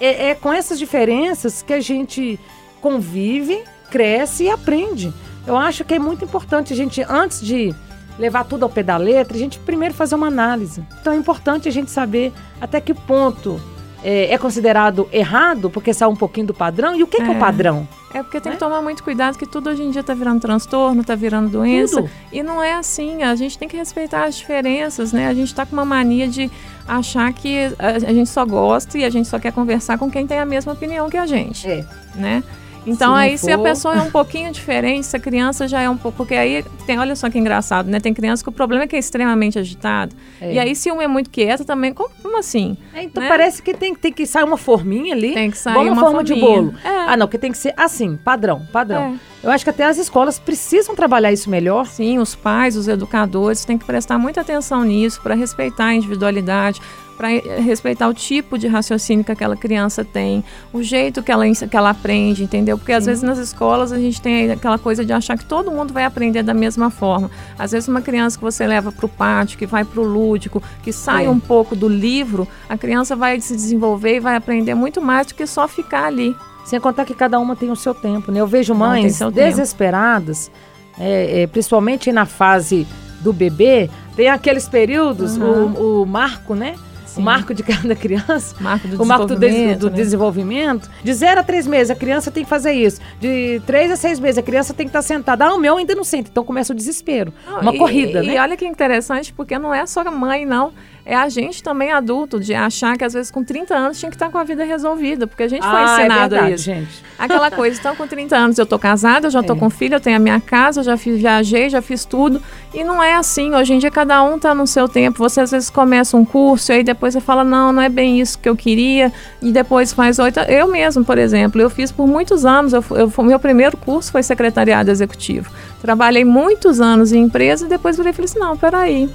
É, 0.00 0.30
é 0.30 0.34
com 0.34 0.52
essas 0.52 0.78
diferenças 0.78 1.62
que 1.62 1.72
a 1.72 1.80
gente 1.80 2.38
convive, 2.80 3.62
cresce 3.90 4.44
e 4.44 4.50
aprende. 4.50 5.12
Eu 5.46 5.56
acho 5.56 5.84
que 5.84 5.94
é 5.94 5.98
muito 5.98 6.24
importante 6.24 6.72
a 6.72 6.76
gente, 6.76 7.04
antes 7.08 7.40
de 7.40 7.74
levar 8.18 8.44
tudo 8.44 8.64
ao 8.64 8.68
pé 8.68 8.82
da 8.82 8.96
letra, 8.96 9.36
a 9.36 9.38
gente 9.40 9.58
primeiro 9.60 9.94
fazer 9.94 10.14
uma 10.14 10.26
análise. 10.26 10.84
Então 11.00 11.12
é 11.12 11.16
importante 11.16 11.68
a 11.68 11.72
gente 11.72 11.90
saber 11.90 12.32
até 12.60 12.80
que 12.80 12.92
ponto 12.92 13.60
é, 14.02 14.32
é 14.34 14.38
considerado 14.38 15.08
errado, 15.12 15.70
porque 15.70 15.94
sai 15.94 16.08
um 16.08 16.16
pouquinho 16.16 16.48
do 16.48 16.54
padrão. 16.54 16.94
E 16.96 17.02
o 17.02 17.06
que 17.06 17.18
é, 17.18 17.24
que 17.24 17.30
é 17.30 17.34
o 17.34 17.36
É. 17.36 17.40
padrão? 17.40 17.86
É 18.14 18.22
porque 18.22 18.40
tem 18.40 18.50
Né? 18.50 18.56
que 18.56 18.64
tomar 18.64 18.82
muito 18.82 19.02
cuidado 19.02 19.38
que 19.38 19.46
tudo 19.46 19.70
hoje 19.70 19.82
em 19.82 19.90
dia 19.90 20.02
tá 20.02 20.14
virando 20.14 20.40
transtorno, 20.40 21.02
tá 21.02 21.14
virando 21.14 21.48
doença. 21.48 21.96
Tudo. 22.02 22.10
E 22.32 22.42
não 22.42 22.62
é 22.62 22.74
assim. 22.74 23.22
A 23.22 23.34
gente 23.34 23.58
tem 23.58 23.68
que 23.68 23.76
respeitar 23.76 24.24
as 24.24 24.36
diferenças, 24.36 25.12
né? 25.12 25.28
A 25.28 25.34
gente 25.34 25.54
tá 25.54 25.64
com 25.64 25.72
uma 25.72 25.84
mania 25.84 26.28
de 26.28 26.50
achar 26.86 27.32
que 27.32 27.72
a, 27.78 27.98
gente 28.12 28.28
só 28.28 28.44
gosta 28.44 28.98
e 28.98 29.04
a 29.04 29.10
gente 29.10 29.28
só 29.28 29.38
quer 29.38 29.52
conversar 29.52 29.98
com 29.98 30.10
quem 30.10 30.26
tem 30.26 30.38
a 30.38 30.44
mesma 30.44 30.72
opinião 30.72 31.08
que 31.08 31.16
a 31.16 31.26
gente, 31.26 31.68
É. 31.68 31.84
né? 32.14 32.42
Então 32.84 33.14
se 33.14 33.20
aí 33.20 33.38
for... 33.38 33.46
se 33.46 33.52
a 33.52 33.58
pessoa 33.58 33.94
é 33.94 34.00
um 34.02 34.10
pouquinho 34.12 34.50
diferente, 34.50 35.06
se 35.06 35.16
a 35.16 35.20
criança 35.20 35.68
já 35.68 35.80
é 35.80 35.88
um 35.88 35.96
pouco, 35.96 36.16
porque 36.18 36.34
aí 36.34 36.64
tem, 36.84 36.98
olha 36.98 37.14
só 37.14 37.30
que 37.30 37.38
engraçado, 37.38 37.88
né? 37.88 38.00
Tem 38.00 38.12
criança 38.12 38.42
que 38.42 38.48
o 38.48 38.52
problema 38.52 38.82
é 38.82 38.86
que 38.88 38.96
é 38.96 38.98
extremamente 38.98 39.56
agitado. 39.58 40.14
É. 40.40 40.54
E 40.54 40.58
aí 40.58 40.74
se 40.74 40.90
um 40.90 41.00
é 41.00 41.06
muito 41.06 41.30
quieto 41.30 41.64
também, 41.64 41.92
como, 41.94 42.10
como 42.20 42.36
assim? 42.38 42.76
É, 42.92 43.04
então 43.04 43.22
né? 43.22 43.28
parece 43.28 43.62
que 43.62 43.72
tem, 43.72 43.94
tem 43.94 44.12
que 44.12 44.26
sair 44.26 44.42
uma 44.42 44.56
forminha 44.56 45.14
ali. 45.14 45.32
Tem 45.32 45.50
que 45.50 45.58
sair 45.58 45.76
uma, 45.76 45.92
uma 45.92 45.94
forma 45.94 46.24
forminha. 46.26 46.34
de 46.34 46.40
bolo. 46.40 46.74
É. 46.84 47.01
Ah, 47.12 47.16
não, 47.16 47.28
que 47.28 47.36
tem 47.36 47.52
que 47.52 47.58
ser 47.58 47.74
assim, 47.76 48.16
padrão, 48.16 48.66
padrão. 48.72 49.18
É. 49.42 49.46
Eu 49.46 49.50
acho 49.50 49.62
que 49.62 49.68
até 49.68 49.84
as 49.84 49.98
escolas 49.98 50.38
precisam 50.38 50.94
trabalhar 50.94 51.30
isso 51.30 51.50
melhor. 51.50 51.84
Sim, 51.84 52.18
os 52.18 52.34
pais, 52.34 52.74
os 52.74 52.88
educadores 52.88 53.66
têm 53.66 53.76
que 53.76 53.84
prestar 53.84 54.16
muita 54.16 54.40
atenção 54.40 54.82
nisso 54.82 55.20
para 55.20 55.34
respeitar 55.34 55.88
a 55.88 55.94
individualidade, 55.94 56.80
para 57.18 57.28
respeitar 57.60 58.08
o 58.08 58.14
tipo 58.14 58.56
de 58.56 58.66
raciocínio 58.66 59.22
que 59.22 59.30
aquela 59.30 59.58
criança 59.58 60.02
tem, 60.02 60.42
o 60.72 60.82
jeito 60.82 61.22
que 61.22 61.30
ela, 61.30 61.44
que 61.52 61.76
ela 61.76 61.90
aprende, 61.90 62.44
entendeu? 62.44 62.78
Porque 62.78 62.92
às 62.92 63.04
vezes 63.04 63.22
nas 63.22 63.36
escolas 63.36 63.92
a 63.92 63.98
gente 63.98 64.18
tem 64.22 64.50
aquela 64.50 64.78
coisa 64.78 65.04
de 65.04 65.12
achar 65.12 65.36
que 65.36 65.44
todo 65.44 65.70
mundo 65.70 65.92
vai 65.92 66.06
aprender 66.06 66.42
da 66.42 66.54
mesma 66.54 66.88
forma. 66.88 67.30
Às 67.58 67.72
vezes 67.72 67.90
uma 67.90 68.00
criança 68.00 68.38
que 68.38 68.42
você 68.42 68.66
leva 68.66 68.90
para 68.90 69.04
o 69.04 69.08
pátio, 69.08 69.58
que 69.58 69.66
vai 69.66 69.84
para 69.84 70.00
o 70.00 70.04
lúdico, 70.04 70.62
que 70.82 70.94
sai 70.94 71.26
é. 71.26 71.28
um 71.28 71.38
pouco 71.38 71.76
do 71.76 71.90
livro, 71.90 72.48
a 72.70 72.78
criança 72.78 73.14
vai 73.14 73.38
se 73.38 73.54
desenvolver 73.54 74.16
e 74.16 74.20
vai 74.20 74.34
aprender 74.34 74.74
muito 74.74 75.02
mais 75.02 75.26
do 75.26 75.34
que 75.34 75.46
só 75.46 75.68
ficar 75.68 76.06
ali. 76.06 76.34
Sem 76.64 76.80
contar 76.80 77.04
que 77.04 77.14
cada 77.14 77.38
uma 77.38 77.56
tem 77.56 77.70
o 77.70 77.76
seu 77.76 77.94
tempo, 77.94 78.30
né? 78.30 78.40
Eu 78.40 78.46
vejo 78.46 78.74
mães 78.74 79.18
desesperadas, 79.32 80.50
é, 80.98 81.42
é, 81.42 81.46
principalmente 81.46 82.12
na 82.12 82.24
fase 82.26 82.86
do 83.20 83.32
bebê, 83.32 83.90
tem 84.16 84.28
aqueles 84.28 84.68
períodos, 84.68 85.36
uhum. 85.36 85.72
o, 85.72 86.02
o 86.02 86.06
marco, 86.06 86.54
né? 86.54 86.76
Sim. 87.12 87.20
o 87.20 87.24
marco 87.24 87.52
de 87.52 87.62
cada 87.62 87.94
criança, 87.96 88.56
marco 88.58 88.88
o 88.98 89.04
marco 89.04 89.26
do, 89.26 89.36
des 89.36 89.76
do 89.76 89.90
né? 89.90 89.96
desenvolvimento. 89.96 90.90
De 91.04 91.12
0 91.12 91.40
a 91.40 91.42
3 91.42 91.66
meses, 91.66 91.90
a 91.90 91.94
criança 91.94 92.30
tem 92.30 92.42
que 92.42 92.48
fazer 92.48 92.72
isso. 92.72 93.00
De 93.20 93.60
3 93.66 93.92
a 93.92 93.96
6 93.96 94.18
meses, 94.18 94.38
a 94.38 94.42
criança 94.42 94.72
tem 94.72 94.86
que 94.86 94.90
estar 94.90 95.02
sentada. 95.02 95.44
Ah, 95.44 95.54
o 95.54 95.58
meu 95.58 95.76
ainda 95.76 95.94
não 95.94 96.04
senta. 96.04 96.30
Então 96.30 96.42
começa 96.42 96.72
o 96.72 96.76
desespero. 96.76 97.32
Não, 97.46 97.60
uma 97.60 97.74
e, 97.74 97.78
corrida, 97.78 98.22
e, 98.22 98.26
né? 98.28 98.34
E 98.34 98.38
olha 98.38 98.56
que 98.56 98.64
interessante, 98.64 99.32
porque 99.32 99.58
não 99.58 99.74
é 99.74 99.84
só 99.84 100.00
a 100.00 100.10
mãe, 100.10 100.46
não 100.46 100.72
é 101.04 101.16
a 101.16 101.28
gente 101.28 101.62
também 101.62 101.90
adulto 101.90 102.38
de 102.38 102.54
achar 102.54 102.96
que 102.96 103.04
às 103.04 103.12
vezes 103.12 103.30
com 103.30 103.42
30 103.42 103.74
anos 103.74 103.98
tinha 103.98 104.08
que 104.08 104.14
estar 104.14 104.30
com 104.30 104.38
a 104.38 104.44
vida 104.44 104.62
resolvida, 104.64 105.26
porque 105.26 105.42
a 105.42 105.48
gente 105.48 105.62
foi 105.62 105.70
ah, 105.70 105.80
é 105.80 105.84
ensinado 105.84 106.34
é 106.34 106.38
verdade, 106.38 106.52
a 106.52 106.54
isso. 106.54 106.64
Gente. 106.64 107.04
Aquela 107.18 107.50
coisa, 107.52 107.78
então 107.78 107.96
com 107.96 108.06
30 108.06 108.36
anos 108.36 108.58
eu 108.58 108.64
tô 108.64 108.78
casada, 108.78 109.26
eu 109.26 109.30
já 109.30 109.42
tô 109.42 109.54
é. 109.54 109.56
com 109.56 109.68
filho, 109.68 109.96
eu 109.96 110.00
tenho 110.00 110.16
a 110.16 110.20
minha 110.20 110.40
casa, 110.40 110.80
eu 110.80 110.84
já 110.84 110.96
fiz, 110.96 111.18
viajei, 111.18 111.68
já 111.68 111.82
fiz 111.82 112.04
tudo. 112.04 112.40
E 112.72 112.84
não 112.84 113.02
é 113.02 113.14
assim, 113.14 113.52
hoje 113.52 113.74
em 113.74 113.78
dia 113.78 113.90
cada 113.90 114.22
um 114.22 114.38
tá 114.38 114.54
no 114.54 114.66
seu 114.66 114.88
tempo. 114.88 115.18
Você 115.18 115.40
às 115.40 115.50
vezes 115.50 115.70
começa 115.70 116.16
um 116.16 116.24
curso 116.24 116.70
e 116.70 116.76
aí 116.76 116.84
depois 116.84 117.14
você 117.14 117.20
fala, 117.20 117.42
não, 117.42 117.72
não 117.72 117.82
é 117.82 117.88
bem 117.88 118.20
isso 118.20 118.38
que 118.38 118.48
eu 118.48 118.54
queria, 118.54 119.12
e 119.40 119.50
depois 119.50 119.92
faz 119.92 120.20
oito. 120.20 120.38
Eu 120.40 120.68
mesmo, 120.68 121.04
por 121.04 121.18
exemplo, 121.18 121.60
eu 121.60 121.68
fiz 121.68 121.90
por 121.90 122.06
muitos 122.06 122.44
anos, 122.44 122.72
eu, 122.72 122.84
eu, 122.90 123.24
meu 123.24 123.40
primeiro 123.40 123.76
curso 123.76 124.12
foi 124.12 124.22
secretariado 124.22 124.88
executivo. 124.88 125.50
Trabalhei 125.80 126.24
muitos 126.24 126.80
anos 126.80 127.12
em 127.12 127.22
empresa 127.22 127.66
e 127.66 127.68
depois 127.68 127.96
virei 127.96 128.12
e 128.12 128.14
falei 128.14 128.26
assim, 128.26 128.38
não, 128.38 128.56
peraí, 128.56 129.10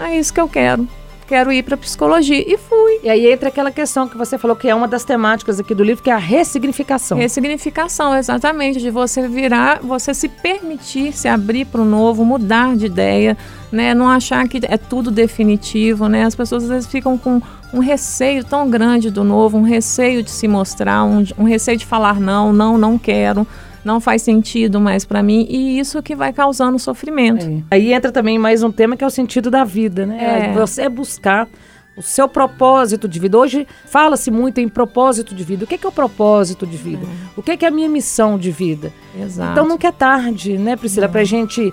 é 0.00 0.18
isso 0.18 0.34
que 0.34 0.40
eu 0.40 0.48
quero 0.48 0.88
quero 1.28 1.52
ir 1.52 1.62
para 1.62 1.76
psicologia. 1.76 2.42
E 2.46 2.56
fui. 2.56 3.00
E 3.04 3.10
aí 3.10 3.30
entra 3.30 3.48
aquela 3.48 3.70
questão 3.70 4.08
que 4.08 4.16
você 4.16 4.38
falou 4.38 4.56
que 4.56 4.68
é 4.68 4.74
uma 4.74 4.88
das 4.88 5.04
temáticas 5.04 5.60
aqui 5.60 5.74
do 5.74 5.84
livro, 5.84 6.02
que 6.02 6.10
é 6.10 6.14
a 6.14 6.18
ressignificação. 6.18 7.18
Ressignificação, 7.18 8.16
exatamente, 8.16 8.80
de 8.80 8.90
você 8.90 9.28
virar, 9.28 9.80
você 9.80 10.14
se 10.14 10.28
permitir 10.28 11.12
se 11.12 11.28
abrir 11.28 11.66
para 11.66 11.82
o 11.82 11.84
novo, 11.84 12.24
mudar 12.24 12.74
de 12.74 12.86
ideia, 12.86 13.36
né? 13.70 13.94
Não 13.94 14.08
achar 14.08 14.48
que 14.48 14.60
é 14.62 14.78
tudo 14.78 15.10
definitivo, 15.10 16.08
né? 16.08 16.24
As 16.24 16.34
pessoas 16.34 16.64
às 16.64 16.70
vezes 16.70 16.90
ficam 16.90 17.18
com 17.18 17.42
um 17.72 17.80
receio 17.80 18.42
tão 18.42 18.68
grande 18.70 19.10
do 19.10 19.22
novo, 19.22 19.58
um 19.58 19.62
receio 19.62 20.22
de 20.22 20.30
se 20.30 20.48
mostrar, 20.48 21.04
um, 21.04 21.22
um 21.36 21.44
receio 21.44 21.76
de 21.76 21.84
falar 21.84 22.18
não, 22.18 22.50
não, 22.52 22.78
não 22.78 22.96
quero 22.96 23.46
não 23.88 24.00
faz 24.00 24.20
sentido 24.20 24.78
mais 24.78 25.06
para 25.06 25.22
mim 25.22 25.46
e 25.48 25.78
isso 25.78 26.02
que 26.02 26.14
vai 26.14 26.30
causando 26.30 26.78
sofrimento. 26.78 27.46
É. 27.46 27.62
Aí 27.70 27.92
entra 27.94 28.12
também 28.12 28.38
mais 28.38 28.62
um 28.62 28.70
tema 28.70 28.96
que 28.96 29.02
é 29.02 29.06
o 29.06 29.10
sentido 29.10 29.50
da 29.50 29.64
vida, 29.64 30.04
né? 30.04 30.50
É. 30.50 30.52
Você 30.52 30.88
buscar 30.90 31.48
o 31.96 32.02
seu 32.02 32.28
propósito 32.28 33.08
de 33.08 33.18
vida. 33.18 33.36
Hoje 33.36 33.66
fala-se 33.86 34.30
muito 34.30 34.60
em 34.60 34.68
propósito 34.68 35.34
de 35.34 35.42
vida. 35.42 35.64
O 35.64 35.66
que 35.66 35.74
é, 35.74 35.78
que 35.78 35.86
é 35.86 35.88
o 35.88 35.92
propósito 35.92 36.66
de 36.66 36.76
vida? 36.76 37.04
É. 37.04 37.30
O 37.34 37.42
que 37.42 37.50
é, 37.52 37.56
que 37.56 37.64
é 37.64 37.68
a 37.68 37.70
minha 37.70 37.88
missão 37.88 38.38
de 38.38 38.50
vida? 38.50 38.92
Exato. 39.18 39.52
Então 39.52 39.66
nunca 39.66 39.88
é 39.88 39.92
tarde, 39.92 40.58
né, 40.58 40.76
Priscila, 40.76 41.08
para 41.08 41.22
a 41.22 41.24
gente 41.24 41.72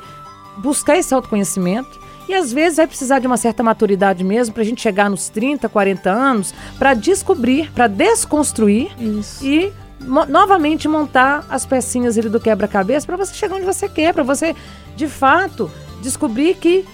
buscar 0.57 0.97
esse 0.97 1.13
autoconhecimento. 1.13 1.99
E 2.27 2.33
às 2.33 2.51
vezes 2.51 2.77
vai 2.77 2.87
precisar 2.87 3.19
de 3.19 3.27
uma 3.27 3.37
certa 3.37 3.61
maturidade 3.61 4.23
mesmo 4.23 4.53
para 4.53 4.63
a 4.63 4.65
gente 4.65 4.81
chegar 4.81 5.11
nos 5.11 5.29
30, 5.29 5.69
40 5.69 6.09
anos 6.09 6.55
para 6.79 6.95
descobrir, 6.95 7.71
para 7.71 7.85
desconstruir 7.85 8.89
Isso. 8.99 9.45
e 9.45 9.71
novamente 9.99 10.87
montar 10.87 11.45
as 11.49 11.65
pecinhas 11.65 12.17
ali 12.17 12.29
do 12.29 12.39
quebra-cabeça 12.39 13.05
para 13.05 13.17
você 13.17 13.33
chegar 13.33 13.55
onde 13.55 13.65
você 13.65 13.87
quer, 13.87 14.13
para 14.13 14.23
você 14.23 14.55
de 14.95 15.07
fato 15.07 15.71
descobrir 16.01 16.55
que 16.55 16.85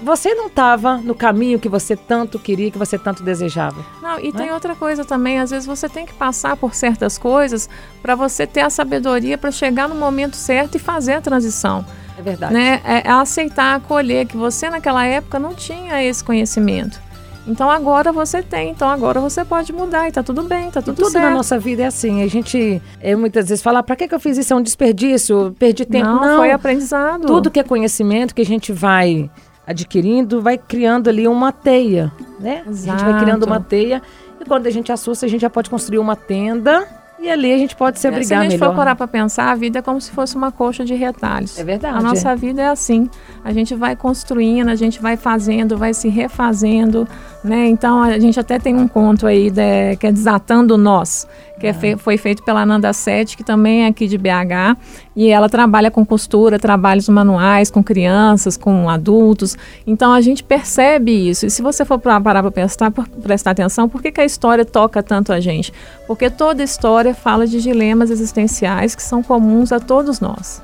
você 0.00 0.34
não 0.34 0.46
estava 0.46 0.98
no 0.98 1.14
caminho 1.14 1.58
que 1.58 1.68
você 1.68 1.96
tanto 1.96 2.38
queria, 2.38 2.70
que 2.70 2.78
você 2.78 2.98
tanto 2.98 3.22
desejava. 3.22 3.84
Não, 4.02 4.18
e 4.20 4.32
tem 4.32 4.48
é? 4.48 4.52
outra 4.54 4.74
coisa 4.74 5.04
também, 5.04 5.38
às 5.38 5.50
vezes 5.50 5.66
você 5.66 5.88
tem 5.88 6.04
que 6.04 6.12
passar 6.12 6.56
por 6.56 6.74
certas 6.74 7.16
coisas 7.16 7.68
para 8.02 8.14
você 8.14 8.46
ter 8.46 8.60
a 8.60 8.70
sabedoria 8.70 9.38
para 9.38 9.50
chegar 9.50 9.88
no 9.88 9.94
momento 9.94 10.36
certo 10.36 10.76
e 10.76 10.78
fazer 10.78 11.14
a 11.14 11.20
transição. 11.20 11.84
É 12.18 12.22
verdade. 12.22 12.52
Né? 12.52 12.80
É, 12.84 13.06
é 13.06 13.10
aceitar, 13.10 13.76
acolher 13.76 14.26
que 14.26 14.36
você 14.36 14.70
naquela 14.70 15.04
época 15.04 15.38
não 15.38 15.54
tinha 15.54 16.02
esse 16.02 16.22
conhecimento. 16.22 17.05
Então 17.46 17.70
agora 17.70 18.12
você 18.12 18.42
tem, 18.42 18.70
então 18.70 18.88
agora 18.88 19.20
você 19.20 19.44
pode 19.44 19.72
mudar 19.72 20.08
e 20.08 20.12
tá 20.12 20.22
tudo 20.22 20.42
bem, 20.42 20.70
tá 20.70 20.82
tudo, 20.82 20.96
tudo 20.96 21.10
certo. 21.10 21.24
na 21.24 21.30
nossa 21.30 21.58
vida 21.58 21.82
é 21.82 21.86
assim. 21.86 22.22
A 22.22 22.26
gente 22.26 22.82
é, 23.00 23.14
muitas 23.14 23.48
vezes 23.48 23.62
fala, 23.62 23.82
para 23.82 23.94
que, 23.94 24.08
que 24.08 24.14
eu 24.14 24.20
fiz 24.20 24.36
isso? 24.36 24.52
É 24.52 24.56
um 24.56 24.62
desperdício, 24.62 25.54
perdi 25.58 25.84
tempo. 25.84 26.06
Não, 26.06 26.20
Não, 26.20 26.36
foi 26.38 26.50
aprendizado. 26.50 27.26
Tudo 27.26 27.50
que 27.50 27.60
é 27.60 27.62
conhecimento 27.62 28.34
que 28.34 28.42
a 28.42 28.46
gente 28.46 28.72
vai 28.72 29.30
adquirindo, 29.66 30.40
vai 30.40 30.58
criando 30.58 31.08
ali 31.08 31.26
uma 31.26 31.52
teia, 31.52 32.12
né? 32.38 32.62
Exato. 32.68 32.94
A 32.94 32.98
gente 32.98 33.10
vai 33.12 33.20
criando 33.20 33.44
uma 33.44 33.60
teia 33.60 34.02
e 34.40 34.44
quando 34.44 34.66
a 34.66 34.70
gente 34.70 34.92
assusta, 34.92 35.26
a 35.26 35.28
gente 35.28 35.40
já 35.40 35.50
pode 35.50 35.70
construir 35.70 35.98
uma 35.98 36.16
tenda 36.16 36.86
e 37.18 37.30
ali 37.30 37.52
a 37.52 37.58
gente 37.58 37.74
pode 37.74 37.98
se 37.98 38.06
abrigar 38.06 38.40
melhor. 38.40 38.42
Se 38.42 38.46
a 38.46 38.50
gente 38.50 38.60
melhor. 38.60 38.72
for 38.72 38.76
parar 38.76 38.94
para 38.94 39.08
pensar, 39.08 39.50
a 39.50 39.54
vida 39.54 39.78
é 39.78 39.82
como 39.82 40.00
se 40.00 40.10
fosse 40.10 40.36
uma 40.36 40.52
coxa 40.52 40.84
de 40.84 40.94
retalhos. 40.94 41.58
É 41.58 41.64
verdade. 41.64 41.96
A 41.96 42.02
nossa 42.02 42.36
vida 42.36 42.62
é 42.62 42.68
assim. 42.68 43.08
A 43.44 43.52
gente 43.52 43.74
vai 43.74 43.96
construindo, 43.96 44.68
a 44.68 44.74
gente 44.74 45.00
vai 45.00 45.16
fazendo, 45.16 45.78
vai 45.78 45.94
se 45.94 46.08
refazendo, 46.08 47.08
né? 47.42 47.66
Então 47.68 48.02
a 48.02 48.18
gente 48.18 48.38
até 48.38 48.58
tem 48.58 48.74
um 48.76 48.86
conto 48.86 49.26
aí 49.26 49.50
de, 49.50 49.96
que 49.98 50.06
é 50.06 50.12
Desatando 50.12 50.76
Nós, 50.76 51.26
que 51.58 51.66
é 51.66 51.72
fe, 51.72 51.96
foi 51.96 52.18
feito 52.18 52.42
pela 52.42 52.66
Nanda 52.66 52.92
Sete, 52.92 53.36
que 53.36 53.44
também 53.44 53.84
é 53.84 53.86
aqui 53.86 54.06
de 54.06 54.18
BH, 54.18 54.76
e 55.16 55.30
ela 55.30 55.48
trabalha 55.48 55.90
com 55.90 56.04
costura, 56.04 56.58
trabalhos 56.58 57.08
manuais 57.08 57.70
com 57.70 57.82
crianças, 57.82 58.56
com 58.56 58.90
adultos. 58.90 59.56
Então 59.86 60.12
a 60.12 60.20
gente 60.20 60.44
percebe 60.44 61.10
isso. 61.10 61.46
E 61.46 61.50
se 61.50 61.62
você 61.62 61.86
for 61.86 61.98
parar 61.98 62.20
para 62.20 62.50
prestar, 62.50 62.90
prestar 62.90 63.52
atenção, 63.52 63.88
por 63.88 64.02
que, 64.02 64.12
que 64.12 64.20
a 64.20 64.24
história 64.26 64.64
toca 64.64 65.02
tanto 65.02 65.32
a 65.32 65.40
gente? 65.40 65.72
Porque 66.06 66.28
toda 66.28 66.62
história 66.62 67.14
fala 67.14 67.46
de 67.46 67.62
dilemas 67.62 68.10
existenciais 68.10 68.94
que 68.94 69.02
são 69.02 69.22
comuns 69.22 69.72
a 69.72 69.80
todos 69.80 70.20
nós. 70.20 70.62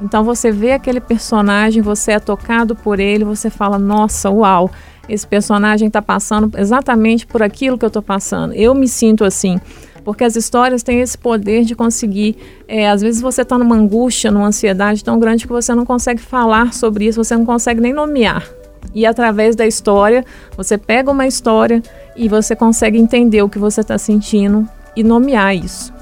Então 0.00 0.22
você 0.22 0.52
vê 0.52 0.72
aquele 0.72 1.00
personagem, 1.00 1.82
você 1.82 2.12
é 2.12 2.20
tocado 2.20 2.76
por 2.76 3.00
ele, 3.00 3.24
você 3.24 3.50
fala: 3.50 3.78
nossa, 3.78 4.30
uau, 4.30 4.70
esse 5.08 5.26
personagem 5.26 5.88
está 5.88 6.00
passando 6.00 6.50
exatamente 6.56 7.26
por 7.26 7.42
aquilo 7.42 7.76
que 7.76 7.84
eu 7.84 7.88
estou 7.88 8.02
passando. 8.02 8.54
Eu 8.54 8.74
me 8.74 8.86
sinto 8.86 9.24
assim. 9.24 9.58
Porque 10.08 10.24
as 10.24 10.36
histórias 10.36 10.82
têm 10.82 11.02
esse 11.02 11.18
poder 11.18 11.66
de 11.66 11.74
conseguir. 11.76 12.34
É, 12.66 12.88
às 12.88 13.02
vezes 13.02 13.20
você 13.20 13.42
está 13.42 13.58
numa 13.58 13.76
angústia, 13.76 14.30
numa 14.30 14.46
ansiedade 14.46 15.04
tão 15.04 15.20
grande 15.20 15.46
que 15.46 15.52
você 15.52 15.74
não 15.74 15.84
consegue 15.84 16.18
falar 16.18 16.72
sobre 16.72 17.04
isso, 17.04 17.22
você 17.22 17.36
não 17.36 17.44
consegue 17.44 17.78
nem 17.78 17.92
nomear. 17.92 18.42
E 18.94 19.04
através 19.04 19.54
da 19.54 19.66
história, 19.66 20.24
você 20.56 20.78
pega 20.78 21.10
uma 21.10 21.26
história 21.26 21.82
e 22.16 22.26
você 22.26 22.56
consegue 22.56 22.96
entender 22.96 23.42
o 23.42 23.50
que 23.50 23.58
você 23.58 23.82
está 23.82 23.98
sentindo 23.98 24.66
e 24.96 25.04
nomear 25.04 25.54
isso. 25.54 25.92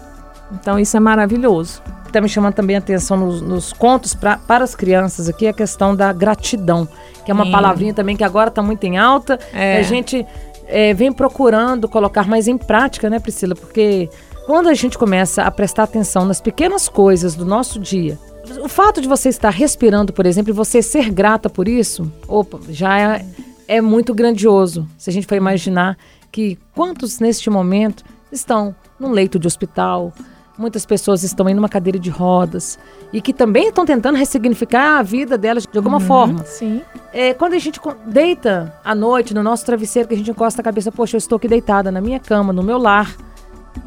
Então 0.52 0.78
isso 0.78 0.96
é 0.96 1.00
maravilhoso. 1.00 1.82
Está 2.06 2.20
me 2.20 2.28
chamando 2.28 2.54
também 2.54 2.76
a 2.76 2.78
atenção 2.78 3.16
nos, 3.16 3.42
nos 3.42 3.72
contos 3.72 4.14
pra, 4.14 4.36
para 4.36 4.62
as 4.62 4.76
crianças 4.76 5.28
aqui 5.28 5.48
a 5.48 5.52
questão 5.52 5.96
da 5.96 6.12
gratidão, 6.12 6.86
que 7.25 7.32
é 7.32 7.34
uma 7.34 7.46
Sim. 7.46 7.50
palavrinha 7.50 7.92
também 7.92 8.16
que 8.16 8.22
agora 8.22 8.50
está 8.50 8.62
muito 8.62 8.84
em 8.84 8.96
alta. 8.98 9.36
É. 9.52 9.78
A 9.78 9.82
gente 9.82 10.25
é, 10.66 10.92
vem 10.94 11.12
procurando 11.12 11.88
colocar 11.88 12.28
mais 12.28 12.49
em 12.49 12.58
prática, 12.58 13.08
né, 13.08 13.18
Priscila? 13.18 13.54
Porque 13.54 14.08
quando 14.46 14.68
a 14.68 14.75
gente 14.75 14.96
começa 14.96 15.42
a 15.42 15.50
prestar 15.50 15.85
atenção 15.85 16.25
nas 16.25 16.40
pequenas 16.40 16.88
coisas 16.88 17.35
do 17.35 17.44
nosso 17.44 17.78
dia, 17.78 18.18
o 18.62 18.68
fato 18.68 19.00
de 19.00 19.08
você 19.08 19.28
estar 19.28 19.50
respirando, 19.50 20.12
por 20.12 20.26
exemplo, 20.26 20.52
e 20.52 20.54
você 20.54 20.80
ser 20.80 21.11
grata 21.11 21.50
por 21.50 21.66
isso, 21.66 22.11
opa, 22.28 22.61
já 22.68 23.16
é, 23.16 23.26
é 23.66 23.80
muito 23.80 24.14
grandioso. 24.14 24.87
Se 24.96 25.11
a 25.11 25.12
gente 25.12 25.26
for 25.26 25.35
imaginar 25.35 25.99
que 26.30 26.58
quantos 26.75 27.18
neste 27.18 27.50
momento 27.50 28.04
estão 28.30 28.75
num 29.00 29.11
leito 29.11 29.38
de 29.38 29.46
hospital, 29.46 30.12
muitas 30.58 30.86
pessoas 30.86 31.22
estão 31.22 31.48
em 31.48 31.58
uma 31.58 31.68
cadeira 31.68 31.98
de 31.98 32.10
rodas 32.10 32.78
e 33.12 33.20
que 33.20 33.32
também 33.32 33.68
estão 33.68 33.84
tentando 33.84 34.16
ressignificar 34.16 34.98
a 34.98 35.02
vida 35.02 35.36
delas 35.36 35.66
de 35.70 35.76
alguma 35.76 35.98
uhum, 35.98 36.04
forma. 36.04 36.44
Sim. 36.44 36.82
É, 37.12 37.34
quando 37.34 37.54
a 37.54 37.58
gente 37.58 37.80
deita 38.06 38.75
à 38.84 38.94
noite 38.94 39.34
no 39.34 39.42
nosso 39.42 39.64
travesseiro, 39.64 40.08
que 40.08 40.14
a 40.14 40.16
gente 40.16 40.30
encosta 40.30 40.60
a 40.60 40.64
cabeça, 40.64 40.90
poxa, 40.90 41.16
eu 41.16 41.18
estou 41.18 41.36
aqui 41.36 41.48
deitada 41.48 41.90
na 41.90 42.00
minha 42.00 42.18
cama, 42.18 42.52
no 42.52 42.62
meu 42.62 42.78
lar. 42.78 43.14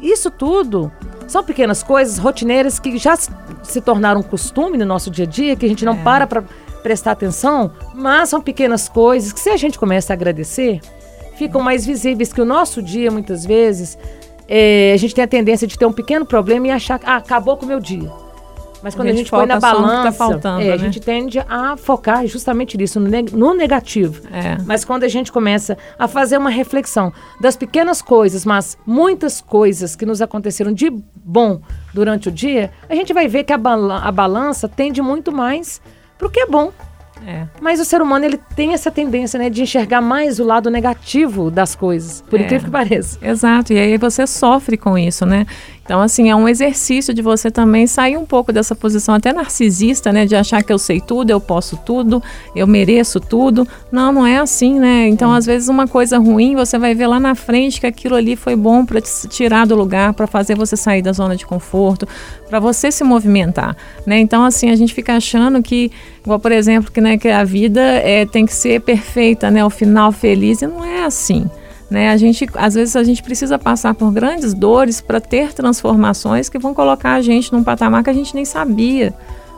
Isso 0.00 0.30
tudo 0.30 0.90
são 1.26 1.42
pequenas 1.42 1.82
coisas 1.82 2.18
rotineiras 2.18 2.78
que 2.78 2.96
já 2.96 3.16
se 3.16 3.80
tornaram 3.80 4.20
um 4.20 4.24
costume 4.24 4.78
no 4.78 4.84
nosso 4.84 5.10
dia 5.10 5.24
a 5.24 5.28
dia, 5.28 5.56
que 5.56 5.66
a 5.66 5.68
gente 5.68 5.84
não 5.84 5.94
é. 5.94 6.02
para 6.02 6.26
para 6.26 6.44
prestar 6.82 7.12
atenção, 7.12 7.72
mas 7.94 8.28
são 8.28 8.40
pequenas 8.40 8.88
coisas 8.88 9.32
que 9.32 9.40
se 9.40 9.50
a 9.50 9.56
gente 9.56 9.78
começa 9.78 10.12
a 10.12 10.14
agradecer, 10.14 10.80
ficam 11.36 11.60
mais 11.60 11.84
visíveis 11.84 12.32
que 12.32 12.40
o 12.40 12.44
nosso 12.44 12.82
dia 12.82 13.10
muitas 13.10 13.44
vezes 13.44 13.98
é, 14.52 14.92
a 14.92 14.96
gente 14.96 15.14
tem 15.14 15.22
a 15.22 15.28
tendência 15.28 15.64
de 15.64 15.78
ter 15.78 15.86
um 15.86 15.92
pequeno 15.92 16.26
problema 16.26 16.66
e 16.66 16.70
achar 16.72 16.98
que 16.98 17.06
ah, 17.06 17.16
acabou 17.16 17.56
com 17.56 17.64
o 17.64 17.68
meu 17.68 17.78
dia. 17.78 18.10
Mas 18.82 18.94
quando 18.94 19.08
a 19.08 19.10
gente, 19.10 19.18
a 19.18 19.22
gente 19.22 19.30
põe 19.30 19.46
na 19.46 19.60
tá 19.60 19.72
balança, 19.72 20.02
tá 20.04 20.12
faltando, 20.12 20.62
é, 20.62 20.68
né? 20.68 20.72
a 20.72 20.76
gente 20.76 20.98
tende 20.98 21.38
a 21.38 21.76
focar 21.76 22.26
justamente 22.26 22.76
nisso, 22.76 22.98
no, 22.98 23.54
negativo. 23.54 24.22
É. 24.32 24.56
Mas 24.66 24.84
quando 24.84 25.04
a 25.04 25.08
gente 25.08 25.30
começa 25.30 25.76
a 25.98 26.08
fazer 26.08 26.38
uma 26.38 26.50
reflexão 26.50 27.12
das 27.40 27.56
pequenas 27.56 28.02
coisas, 28.02 28.44
mas 28.44 28.76
muitas 28.86 29.40
coisas 29.40 29.94
que 29.94 30.06
nos 30.06 30.20
aconteceram 30.22 30.72
de 30.72 30.90
bom 31.14 31.60
durante 31.94 32.28
o 32.28 32.32
dia, 32.32 32.72
a 32.88 32.94
gente 32.94 33.12
vai 33.12 33.28
ver 33.28 33.44
que 33.44 33.52
a, 33.52 33.60
a 34.02 34.10
balança 34.10 34.66
tende 34.66 35.00
muito 35.02 35.30
mais 35.30 35.80
para 36.18 36.26
o 36.26 36.30
que 36.30 36.40
é 36.40 36.46
bom. 36.46 36.72
É. 37.26 37.46
Mas 37.60 37.80
o 37.80 37.84
ser 37.84 38.00
humano 38.00 38.24
ele 38.24 38.38
tem 38.56 38.72
essa 38.72 38.90
tendência, 38.90 39.38
né, 39.38 39.50
de 39.50 39.62
enxergar 39.62 40.00
mais 40.00 40.40
o 40.40 40.44
lado 40.44 40.70
negativo 40.70 41.50
das 41.50 41.74
coisas, 41.74 42.22
por 42.28 42.40
é. 42.40 42.44
incrível 42.44 42.66
que 42.66 42.70
pareça. 42.70 43.18
Exato. 43.22 43.72
E 43.72 43.78
aí 43.78 43.96
você 43.98 44.26
sofre 44.26 44.76
com 44.76 44.96
isso, 44.96 45.26
né? 45.26 45.46
Então, 45.90 46.00
assim, 46.00 46.30
é 46.30 46.36
um 46.36 46.48
exercício 46.48 47.12
de 47.12 47.20
você 47.20 47.50
também 47.50 47.84
sair 47.84 48.16
um 48.16 48.24
pouco 48.24 48.52
dessa 48.52 48.76
posição 48.76 49.12
até 49.12 49.32
narcisista, 49.32 50.12
né? 50.12 50.24
De 50.24 50.36
achar 50.36 50.62
que 50.62 50.72
eu 50.72 50.78
sei 50.78 51.00
tudo, 51.00 51.30
eu 51.30 51.40
posso 51.40 51.76
tudo, 51.78 52.22
eu 52.54 52.64
mereço 52.64 53.18
tudo. 53.18 53.66
Não, 53.90 54.12
não 54.12 54.24
é 54.24 54.38
assim, 54.38 54.78
né? 54.78 55.08
Então, 55.08 55.32
às 55.32 55.44
vezes, 55.44 55.68
uma 55.68 55.88
coisa 55.88 56.16
ruim, 56.16 56.54
você 56.54 56.78
vai 56.78 56.94
ver 56.94 57.08
lá 57.08 57.18
na 57.18 57.34
frente 57.34 57.80
que 57.80 57.88
aquilo 57.88 58.14
ali 58.14 58.36
foi 58.36 58.54
bom 58.54 58.86
para 58.86 59.00
te 59.00 59.26
tirar 59.26 59.66
do 59.66 59.74
lugar, 59.74 60.14
para 60.14 60.28
fazer 60.28 60.54
você 60.54 60.76
sair 60.76 61.02
da 61.02 61.12
zona 61.12 61.34
de 61.34 61.44
conforto, 61.44 62.06
para 62.48 62.60
você 62.60 62.92
se 62.92 63.02
movimentar, 63.02 63.76
né? 64.06 64.20
Então, 64.20 64.44
assim, 64.44 64.70
a 64.70 64.76
gente 64.76 64.94
fica 64.94 65.16
achando 65.16 65.60
que, 65.60 65.90
igual, 66.24 66.38
por 66.38 66.52
exemplo, 66.52 66.92
que, 66.92 67.00
né, 67.00 67.18
que 67.18 67.26
a 67.26 67.42
vida 67.42 67.80
é, 67.80 68.24
tem 68.24 68.46
que 68.46 68.54
ser 68.54 68.80
perfeita, 68.80 69.50
né? 69.50 69.64
O 69.64 69.70
final 69.70 70.12
feliz, 70.12 70.62
e 70.62 70.68
não 70.68 70.84
é 70.84 71.02
assim. 71.04 71.50
Né? 71.90 72.08
A 72.10 72.16
gente, 72.16 72.48
às 72.54 72.74
vezes 72.74 72.94
a 72.94 73.02
gente 73.02 73.20
precisa 73.20 73.58
passar 73.58 73.94
por 73.94 74.12
grandes 74.12 74.54
dores 74.54 75.00
para 75.00 75.20
ter 75.20 75.52
transformações 75.52 76.48
que 76.48 76.56
vão 76.56 76.72
colocar 76.72 77.14
a 77.14 77.20
gente 77.20 77.52
num 77.52 77.64
patamar 77.64 78.04
que 78.04 78.10
a 78.10 78.12
gente 78.12 78.32
nem 78.32 78.44
sabia, 78.44 79.12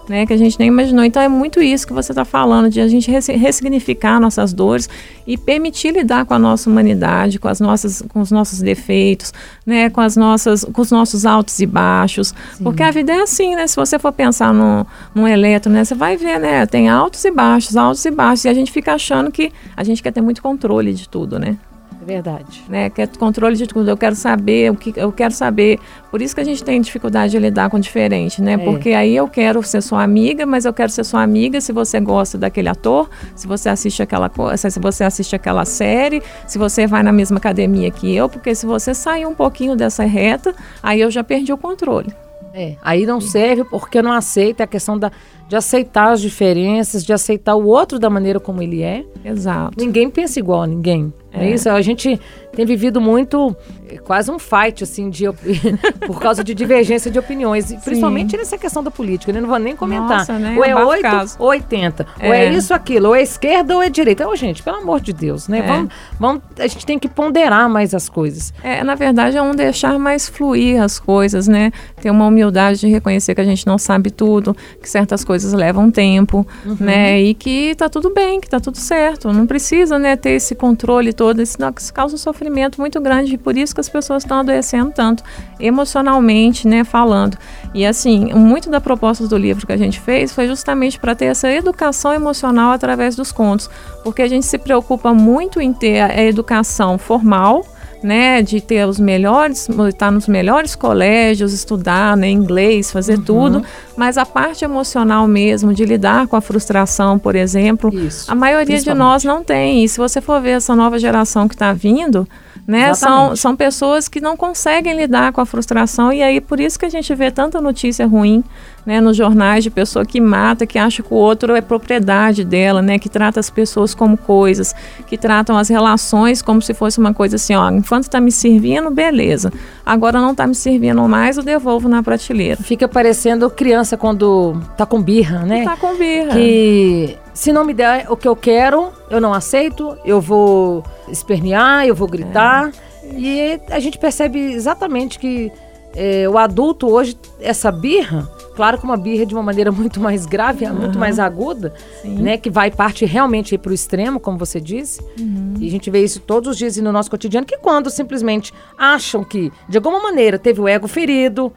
né? 0.09 0.25
que 0.25 0.33
a 0.33 0.37
gente 0.39 0.59
nem 0.59 0.69
imaginou. 0.69 1.05
Então 1.05 1.21
é 1.21 1.29
muito 1.29 1.61
isso 1.61 1.87
que 1.87 1.93
você 1.93 2.11
está 2.11 2.25
falando, 2.25 2.71
de 2.71 2.81
a 2.81 2.89
gente 2.89 3.11
ressignificar 3.11 4.19
nossas 4.19 4.55
dores 4.55 4.89
e 5.27 5.37
permitir 5.37 5.93
lidar 5.93 6.25
com 6.25 6.33
a 6.33 6.39
nossa 6.39 6.71
humanidade, 6.71 7.39
com, 7.39 7.49
as 7.49 7.61
nossas, 7.61 8.03
com 8.09 8.21
os 8.21 8.31
nossos 8.31 8.61
defeitos, 8.61 9.31
né? 9.67 9.91
com, 9.91 10.01
as 10.01 10.17
nossas, 10.17 10.65
com 10.65 10.81
os 10.81 10.91
nossos 10.91 11.27
altos 11.27 11.61
e 11.61 11.67
baixos. 11.67 12.29
Sim. 12.55 12.65
Porque 12.65 12.83
a 12.83 12.91
vida 12.91 13.12
é 13.12 13.21
assim, 13.21 13.55
né? 13.55 13.67
Se 13.67 13.77
você 13.77 13.99
for 13.99 14.11
pensar 14.11 14.55
no, 14.55 14.87
num 15.15 15.29
eletro, 15.29 15.71
né? 15.71 15.85
você 15.85 15.95
vai 15.95 16.17
ver, 16.17 16.41
né? 16.41 16.65
tem 16.65 16.89
altos 16.89 17.23
e 17.27 17.31
baixos, 17.31 17.77
altos 17.77 18.03
e 18.07 18.11
baixos, 18.11 18.47
e 18.47 18.49
a 18.49 18.55
gente 18.55 18.73
fica 18.73 18.95
achando 18.95 19.31
que 19.31 19.53
a 19.77 19.85
gente 19.85 20.03
quer 20.03 20.12
ter 20.12 20.23
muito 20.23 20.41
controle 20.41 20.95
de 20.95 21.07
tudo, 21.07 21.39
né? 21.39 21.59
É 22.02 22.04
verdade. 22.04 22.64
Né? 22.68 22.90
Quer 22.90 23.09
controle 23.16 23.56
de 23.56 23.66
tudo. 23.66 23.88
Eu 23.88 23.97
quero 23.97 24.16
saber 24.16 24.71
o 24.71 24.75
que 24.75 24.92
eu 24.97 25.12
quero 25.12 25.32
saber. 25.32 25.78
Por 26.11 26.21
isso 26.21 26.35
que 26.35 26.40
a 26.40 26.44
gente 26.44 26.62
tem 26.62 26.80
dificuldade 26.80 27.30
de 27.30 27.38
lidar 27.38 27.71
com 27.71 27.76
o 27.76 27.80
diferente, 27.80 28.42
né? 28.42 28.54
É. 28.54 28.59
Porque 28.59 28.90
aí 28.90 29.14
eu 29.14 29.28
quero 29.28 29.62
ser 29.62 29.80
sua 29.80 30.02
amiga, 30.02 30.44
mas 30.44 30.64
eu 30.64 30.73
quero 30.73 30.90
ser 30.90 31.04
sua 31.04 31.23
amiga 31.23 31.61
se 31.61 31.73
você 31.73 32.00
gosta 32.00 32.37
daquele 32.37 32.68
ator, 32.68 33.09
se 33.37 33.47
você 33.47 33.68
assiste 33.68 34.02
aquela 34.02 34.28
coisa, 34.28 34.68
se 34.68 34.80
você 34.80 35.04
assiste 35.04 35.37
aquela 35.37 35.64
série, 35.64 36.23
se 36.47 36.59
você 36.59 36.87
vai 36.87 37.02
na 37.02 37.12
mesma 37.12 37.38
academia 37.38 37.90
que 37.90 38.12
eu, 38.14 38.28
porque 38.28 38.54
se 38.54 38.66
você 38.66 38.92
sair 38.94 39.25
um 39.25 39.35
pouquinho 39.35 39.76
dessa 39.76 40.04
reta, 40.04 40.54
aí 40.82 41.00
eu 41.00 41.11
já 41.11 41.23
perdi 41.23 41.52
o 41.52 41.56
controle. 41.56 42.12
É, 42.54 42.76
aí 42.82 43.06
não 43.06 43.21
serve 43.21 43.64
porque 43.64 44.02
não 44.02 44.12
aceita 44.12 44.64
a 44.64 44.66
questão 44.66 44.99
da, 44.99 45.11
de 45.49 45.56
aceitar 45.56 46.12
as 46.12 46.21
diferenças, 46.21 47.02
de 47.04 47.12
aceitar 47.12 47.54
o 47.54 47.66
outro 47.66 47.99
da 47.99 48.11
maneira 48.11 48.38
como 48.38 48.61
ele 48.61 48.82
é. 48.82 49.04
Exato. 49.25 49.73
Ninguém 49.78 50.11
pensa 50.11 50.38
igual 50.38 50.62
a 50.62 50.66
ninguém. 50.66 51.12
É. 51.33 51.51
isso, 51.51 51.68
a 51.68 51.81
gente 51.81 52.21
tem 52.55 52.66
vivido 52.66 53.01
muito, 53.01 53.57
é, 53.88 53.97
quase 53.97 54.31
um 54.31 54.38
fight, 54.38 54.85
assim, 54.85 55.09
de, 55.09 55.25
por 56.07 56.21
causa 56.21 56.45
de 56.45 56.55
divergência 56.55 57.11
de 57.11 57.18
opiniões. 57.18 57.66
Sim. 57.66 57.79
Principalmente 57.81 58.37
nessa 58.37 58.59
questão 58.59 58.83
da 58.83 58.90
política, 58.90 59.33
né? 59.33 59.40
Não 59.40 59.49
vou 59.49 59.59
nem 59.59 59.75
comentar. 59.75 60.18
Nossa, 60.18 60.38
né? 60.38 60.55
Ou 60.57 60.64
é 60.64 60.75
8 60.75 61.37
ou 61.38 61.49
80. 61.49 62.07
É. 62.18 62.29
Ou 62.29 62.35
é 62.35 62.51
isso, 62.51 62.75
aquilo. 62.75 63.09
Ou 63.09 63.16
é 63.16 63.23
esquerda 63.23 63.75
ou 63.75 63.83
é 63.83 63.88
direita. 63.88 64.29
Ô, 64.29 64.37
gente, 64.37 64.62
pelo 64.62 64.77
amor 64.77 65.01
de 65.01 65.12
Deus, 65.12 65.49
né? 65.49 65.61
É. 65.61 65.62
Vamos, 65.62 65.92
vamos, 66.18 66.42
a 66.59 66.66
gente 66.66 66.85
tem 66.85 66.99
que 66.99 67.09
ponderar 67.09 67.68
mais 67.71 67.95
as 67.95 68.09
coisas. 68.09 68.53
É, 68.62 68.85
na 68.85 68.95
verdade, 68.95 69.37
é 69.37 69.42
um 69.42 69.55
deixar 69.55 69.99
mais 69.99 70.29
fluir 70.29 70.83
as 70.83 70.99
coisas, 70.99 71.49
né? 71.49 71.73
Ter 72.01 72.11
uma 72.11 72.27
humildade 72.27 72.81
de 72.81 72.88
reconhecer 72.88 73.35
que 73.35 73.40
a 73.40 73.45
gente 73.45 73.66
não 73.66 73.79
sabe 73.79 74.11
tudo, 74.11 74.55
que 74.81 74.88
certas 74.88 75.25
coisas 75.25 75.55
levam 75.55 75.90
tempo, 75.90 76.47
uhum. 76.66 76.77
né? 76.79 77.21
E 77.21 77.33
que 77.33 77.75
tá 77.77 77.88
tudo 77.88 78.12
bem, 78.12 78.40
que 78.40 78.49
tá 78.49 78.61
tudo 78.61 78.77
certo. 78.77 79.33
Não 79.33 79.47
precisa, 79.47 79.99
né, 79.99 80.16
ter 80.16 80.31
esse 80.31 80.55
controle 80.55 81.12
todo, 81.12 81.21
isso 81.30 81.58
causa 81.92 82.14
um 82.14 82.18
sofrimento 82.18 82.80
muito 82.80 83.00
grande 83.00 83.35
e 83.35 83.38
por 83.38 83.56
isso 83.56 83.74
que 83.74 83.80
as 83.80 83.88
pessoas 83.88 84.22
estão 84.22 84.40
adoecendo 84.40 84.90
tanto, 84.90 85.22
emocionalmente, 85.61 86.66
né, 86.66 86.85
falando. 86.85 87.37
E 87.74 87.87
assim, 87.87 88.32
muito 88.35 88.68
da 88.70 88.80
proposta 88.80 89.26
do 89.26 89.37
livro 89.37 89.66
que 89.66 89.72
a 89.72 89.76
gente 89.76 90.00
fez 90.00 90.32
foi 90.32 90.46
justamente 90.46 90.98
para 90.98 91.14
ter 91.14 91.26
essa 91.26 91.50
educação 91.50 92.12
emocional 92.12 92.72
através 92.72 93.14
dos 93.16 93.32
contos, 93.32 93.70
porque 94.02 94.22
a 94.22 94.28
gente 94.28 94.46
se 94.46 94.58
preocupa 94.58 95.14
muito 95.14 95.61
em 95.61 95.72
ter 95.72 96.00
a 96.00 96.22
educação 96.22 96.98
formal, 96.98 97.64
né, 98.03 98.43
de 98.43 98.61
ter 98.61 98.87
os 98.87 98.99
melhores, 98.99 99.69
estar 99.88 100.11
nos 100.11 100.27
melhores 100.27 100.75
colégios, 100.75 101.53
estudar 101.53 102.17
né, 102.17 102.29
inglês, 102.29 102.91
fazer 102.91 103.19
uhum. 103.19 103.25
tudo, 103.25 103.65
mas 103.97 104.19
a 104.19 104.27
parte 104.27 104.65
emocional 104.65 105.27
mesmo, 105.29 105.73
de 105.73 105.85
lidar 105.85 106.27
com 106.27 106.37
a 106.37 106.41
frustração, 106.41 107.19
por 107.19 107.35
exemplo, 107.35 107.93
Isso, 107.95 108.31
a 108.31 108.35
maioria 108.35 108.81
de 108.81 108.95
nós 108.95 109.25
não 109.25 109.43
tem. 109.45 109.85
E 109.85 109.88
se 109.88 109.99
você 109.99 110.21
for 110.21 110.41
ver 110.41 110.53
essa 110.53 110.75
nova 110.75 110.99
geração 110.99 111.47
que 111.47 111.55
está 111.55 111.73
vindo, 111.73 112.27
né? 112.66 112.94
São, 112.94 113.35
são 113.35 113.57
pessoas 113.57 114.09
que 114.09 114.20
não 114.20 114.37
conseguem 114.37 114.94
lidar 114.94 115.33
com 115.33 115.40
a 115.40 115.46
frustração 115.46 116.12
e 116.12 116.22
aí 116.22 116.40
por 116.40 116.61
isso 116.61 116.79
que 116.79 116.87
a 116.87 116.88
gente 116.88 117.12
vê 117.14 117.31
tanta 117.31 117.61
notícia 117.61 118.07
ruim, 118.07 118.44
né, 118.85 119.01
nos 119.01 119.16
jornais 119.16 119.62
de 119.62 119.70
pessoa 119.70 120.05
que 120.05 120.20
mata, 120.20 120.66
que 120.66 120.79
acha 120.79 121.03
que 121.03 121.12
o 121.12 121.16
outro 121.16 121.55
é 121.55 121.61
propriedade 121.61 122.44
dela, 122.44 122.83
né, 122.83 122.98
que 122.98 123.09
trata 123.09 123.38
as 123.38 123.48
pessoas 123.48 123.94
como 123.94 124.16
coisas, 124.16 124.75
que 125.07 125.16
tratam 125.16 125.57
as 125.57 125.68
relações 125.68 126.42
como 126.42 126.61
se 126.61 126.75
fosse 126.75 126.98
uma 126.98 127.14
coisa 127.14 127.37
assim, 127.37 127.55
ó, 127.55 127.70
enquanto 127.70 128.05
está 128.05 128.20
me 128.20 128.33
servindo, 128.33 128.90
beleza. 128.90 129.53
Agora 129.85 130.20
não 130.20 130.33
está 130.33 130.46
me 130.46 130.55
servindo 130.55 131.01
mais, 131.09 131.37
eu 131.37 131.42
devolvo 131.42 131.88
na 131.88 132.03
prateleira. 132.03 132.62
Fica 132.62 132.88
parecendo 132.88 133.48
criança 133.51 133.96
quando 133.96 134.61
tá 134.77 134.85
com 134.85 135.01
birra, 135.01 135.40
né? 135.40 135.64
Tá 135.64 135.77
com 135.77 135.96
birra. 135.96 136.33
Que 136.33 137.16
se 137.35 137.53
não 137.53 137.64
me 137.64 137.73
der 137.73 138.11
o 138.11 138.16
que 138.16 138.29
eu 138.29 138.37
quero, 138.37 138.92
eu 139.11 139.21
não 139.21 139.33
aceito, 139.33 139.97
eu 140.05 140.21
vou 140.21 140.85
espernear, 141.09 141.87
eu 141.87 141.95
vou 141.95 142.09
gritar. 142.09 142.71
É. 143.03 143.18
E 143.18 143.61
a 143.71 143.81
gente 143.81 143.99
percebe 143.99 144.38
exatamente 144.38 145.18
que 145.18 145.51
é, 145.95 146.29
o 146.29 146.38
adulto 146.38 146.88
hoje, 146.88 147.16
essa 147.40 147.71
birra, 147.71 148.29
claro 148.55 148.79
que 148.79 148.85
uma 148.85 148.97
birra 148.97 149.27
de 149.27 149.35
uma 149.35 149.42
maneira 149.42 149.71
muito 149.73 150.01
mais 150.01 150.27
grave, 150.27 150.64
uhum. 150.64 150.75
muito 150.75 150.99
mais 150.99 151.18
aguda, 151.18 151.75
Sim. 152.03 152.23
né? 152.23 152.37
Que 152.37 152.51
vai 152.51 152.71
parte 152.71 153.05
realmente 153.05 153.57
para 153.59 153.71
o 153.71 153.75
extremo, 153.75 154.18
como 154.18 154.38
você 154.38 154.61
disse. 154.61 155.01
Uhum. 155.18 155.55
E 155.59 155.66
a 155.66 155.71
gente 155.71 155.90
vê 155.90 156.03
isso 156.03 156.21
todos 156.21 156.51
os 156.51 156.57
dias 156.57 156.77
no 156.79 156.92
nosso 156.92 157.11
cotidiano, 157.11 157.47
que 157.47 157.59
quando 157.59 157.90
simplesmente 157.90 158.53
acham 158.79 159.23
que, 159.25 159.53
de 159.68 159.77
alguma 159.77 160.01
maneira, 160.01 160.38
teve 160.38 160.61
o 160.61 160.68
ego 160.68 160.88
ferido, 160.88 161.53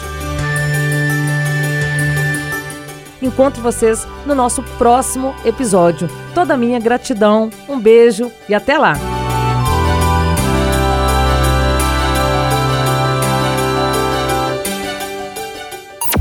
Encontro 3.22 3.62
vocês 3.62 4.06
no 4.26 4.36
nosso 4.36 4.62
próximo 4.78 5.34
episódio. 5.45 6.10
Toda 6.36 6.56
a 6.56 6.58
minha 6.58 6.80
gratidão, 6.80 7.50
um 7.69 7.80
beijo 7.80 8.30
e 8.50 8.54
até 8.54 8.78
lá! 8.78 9.18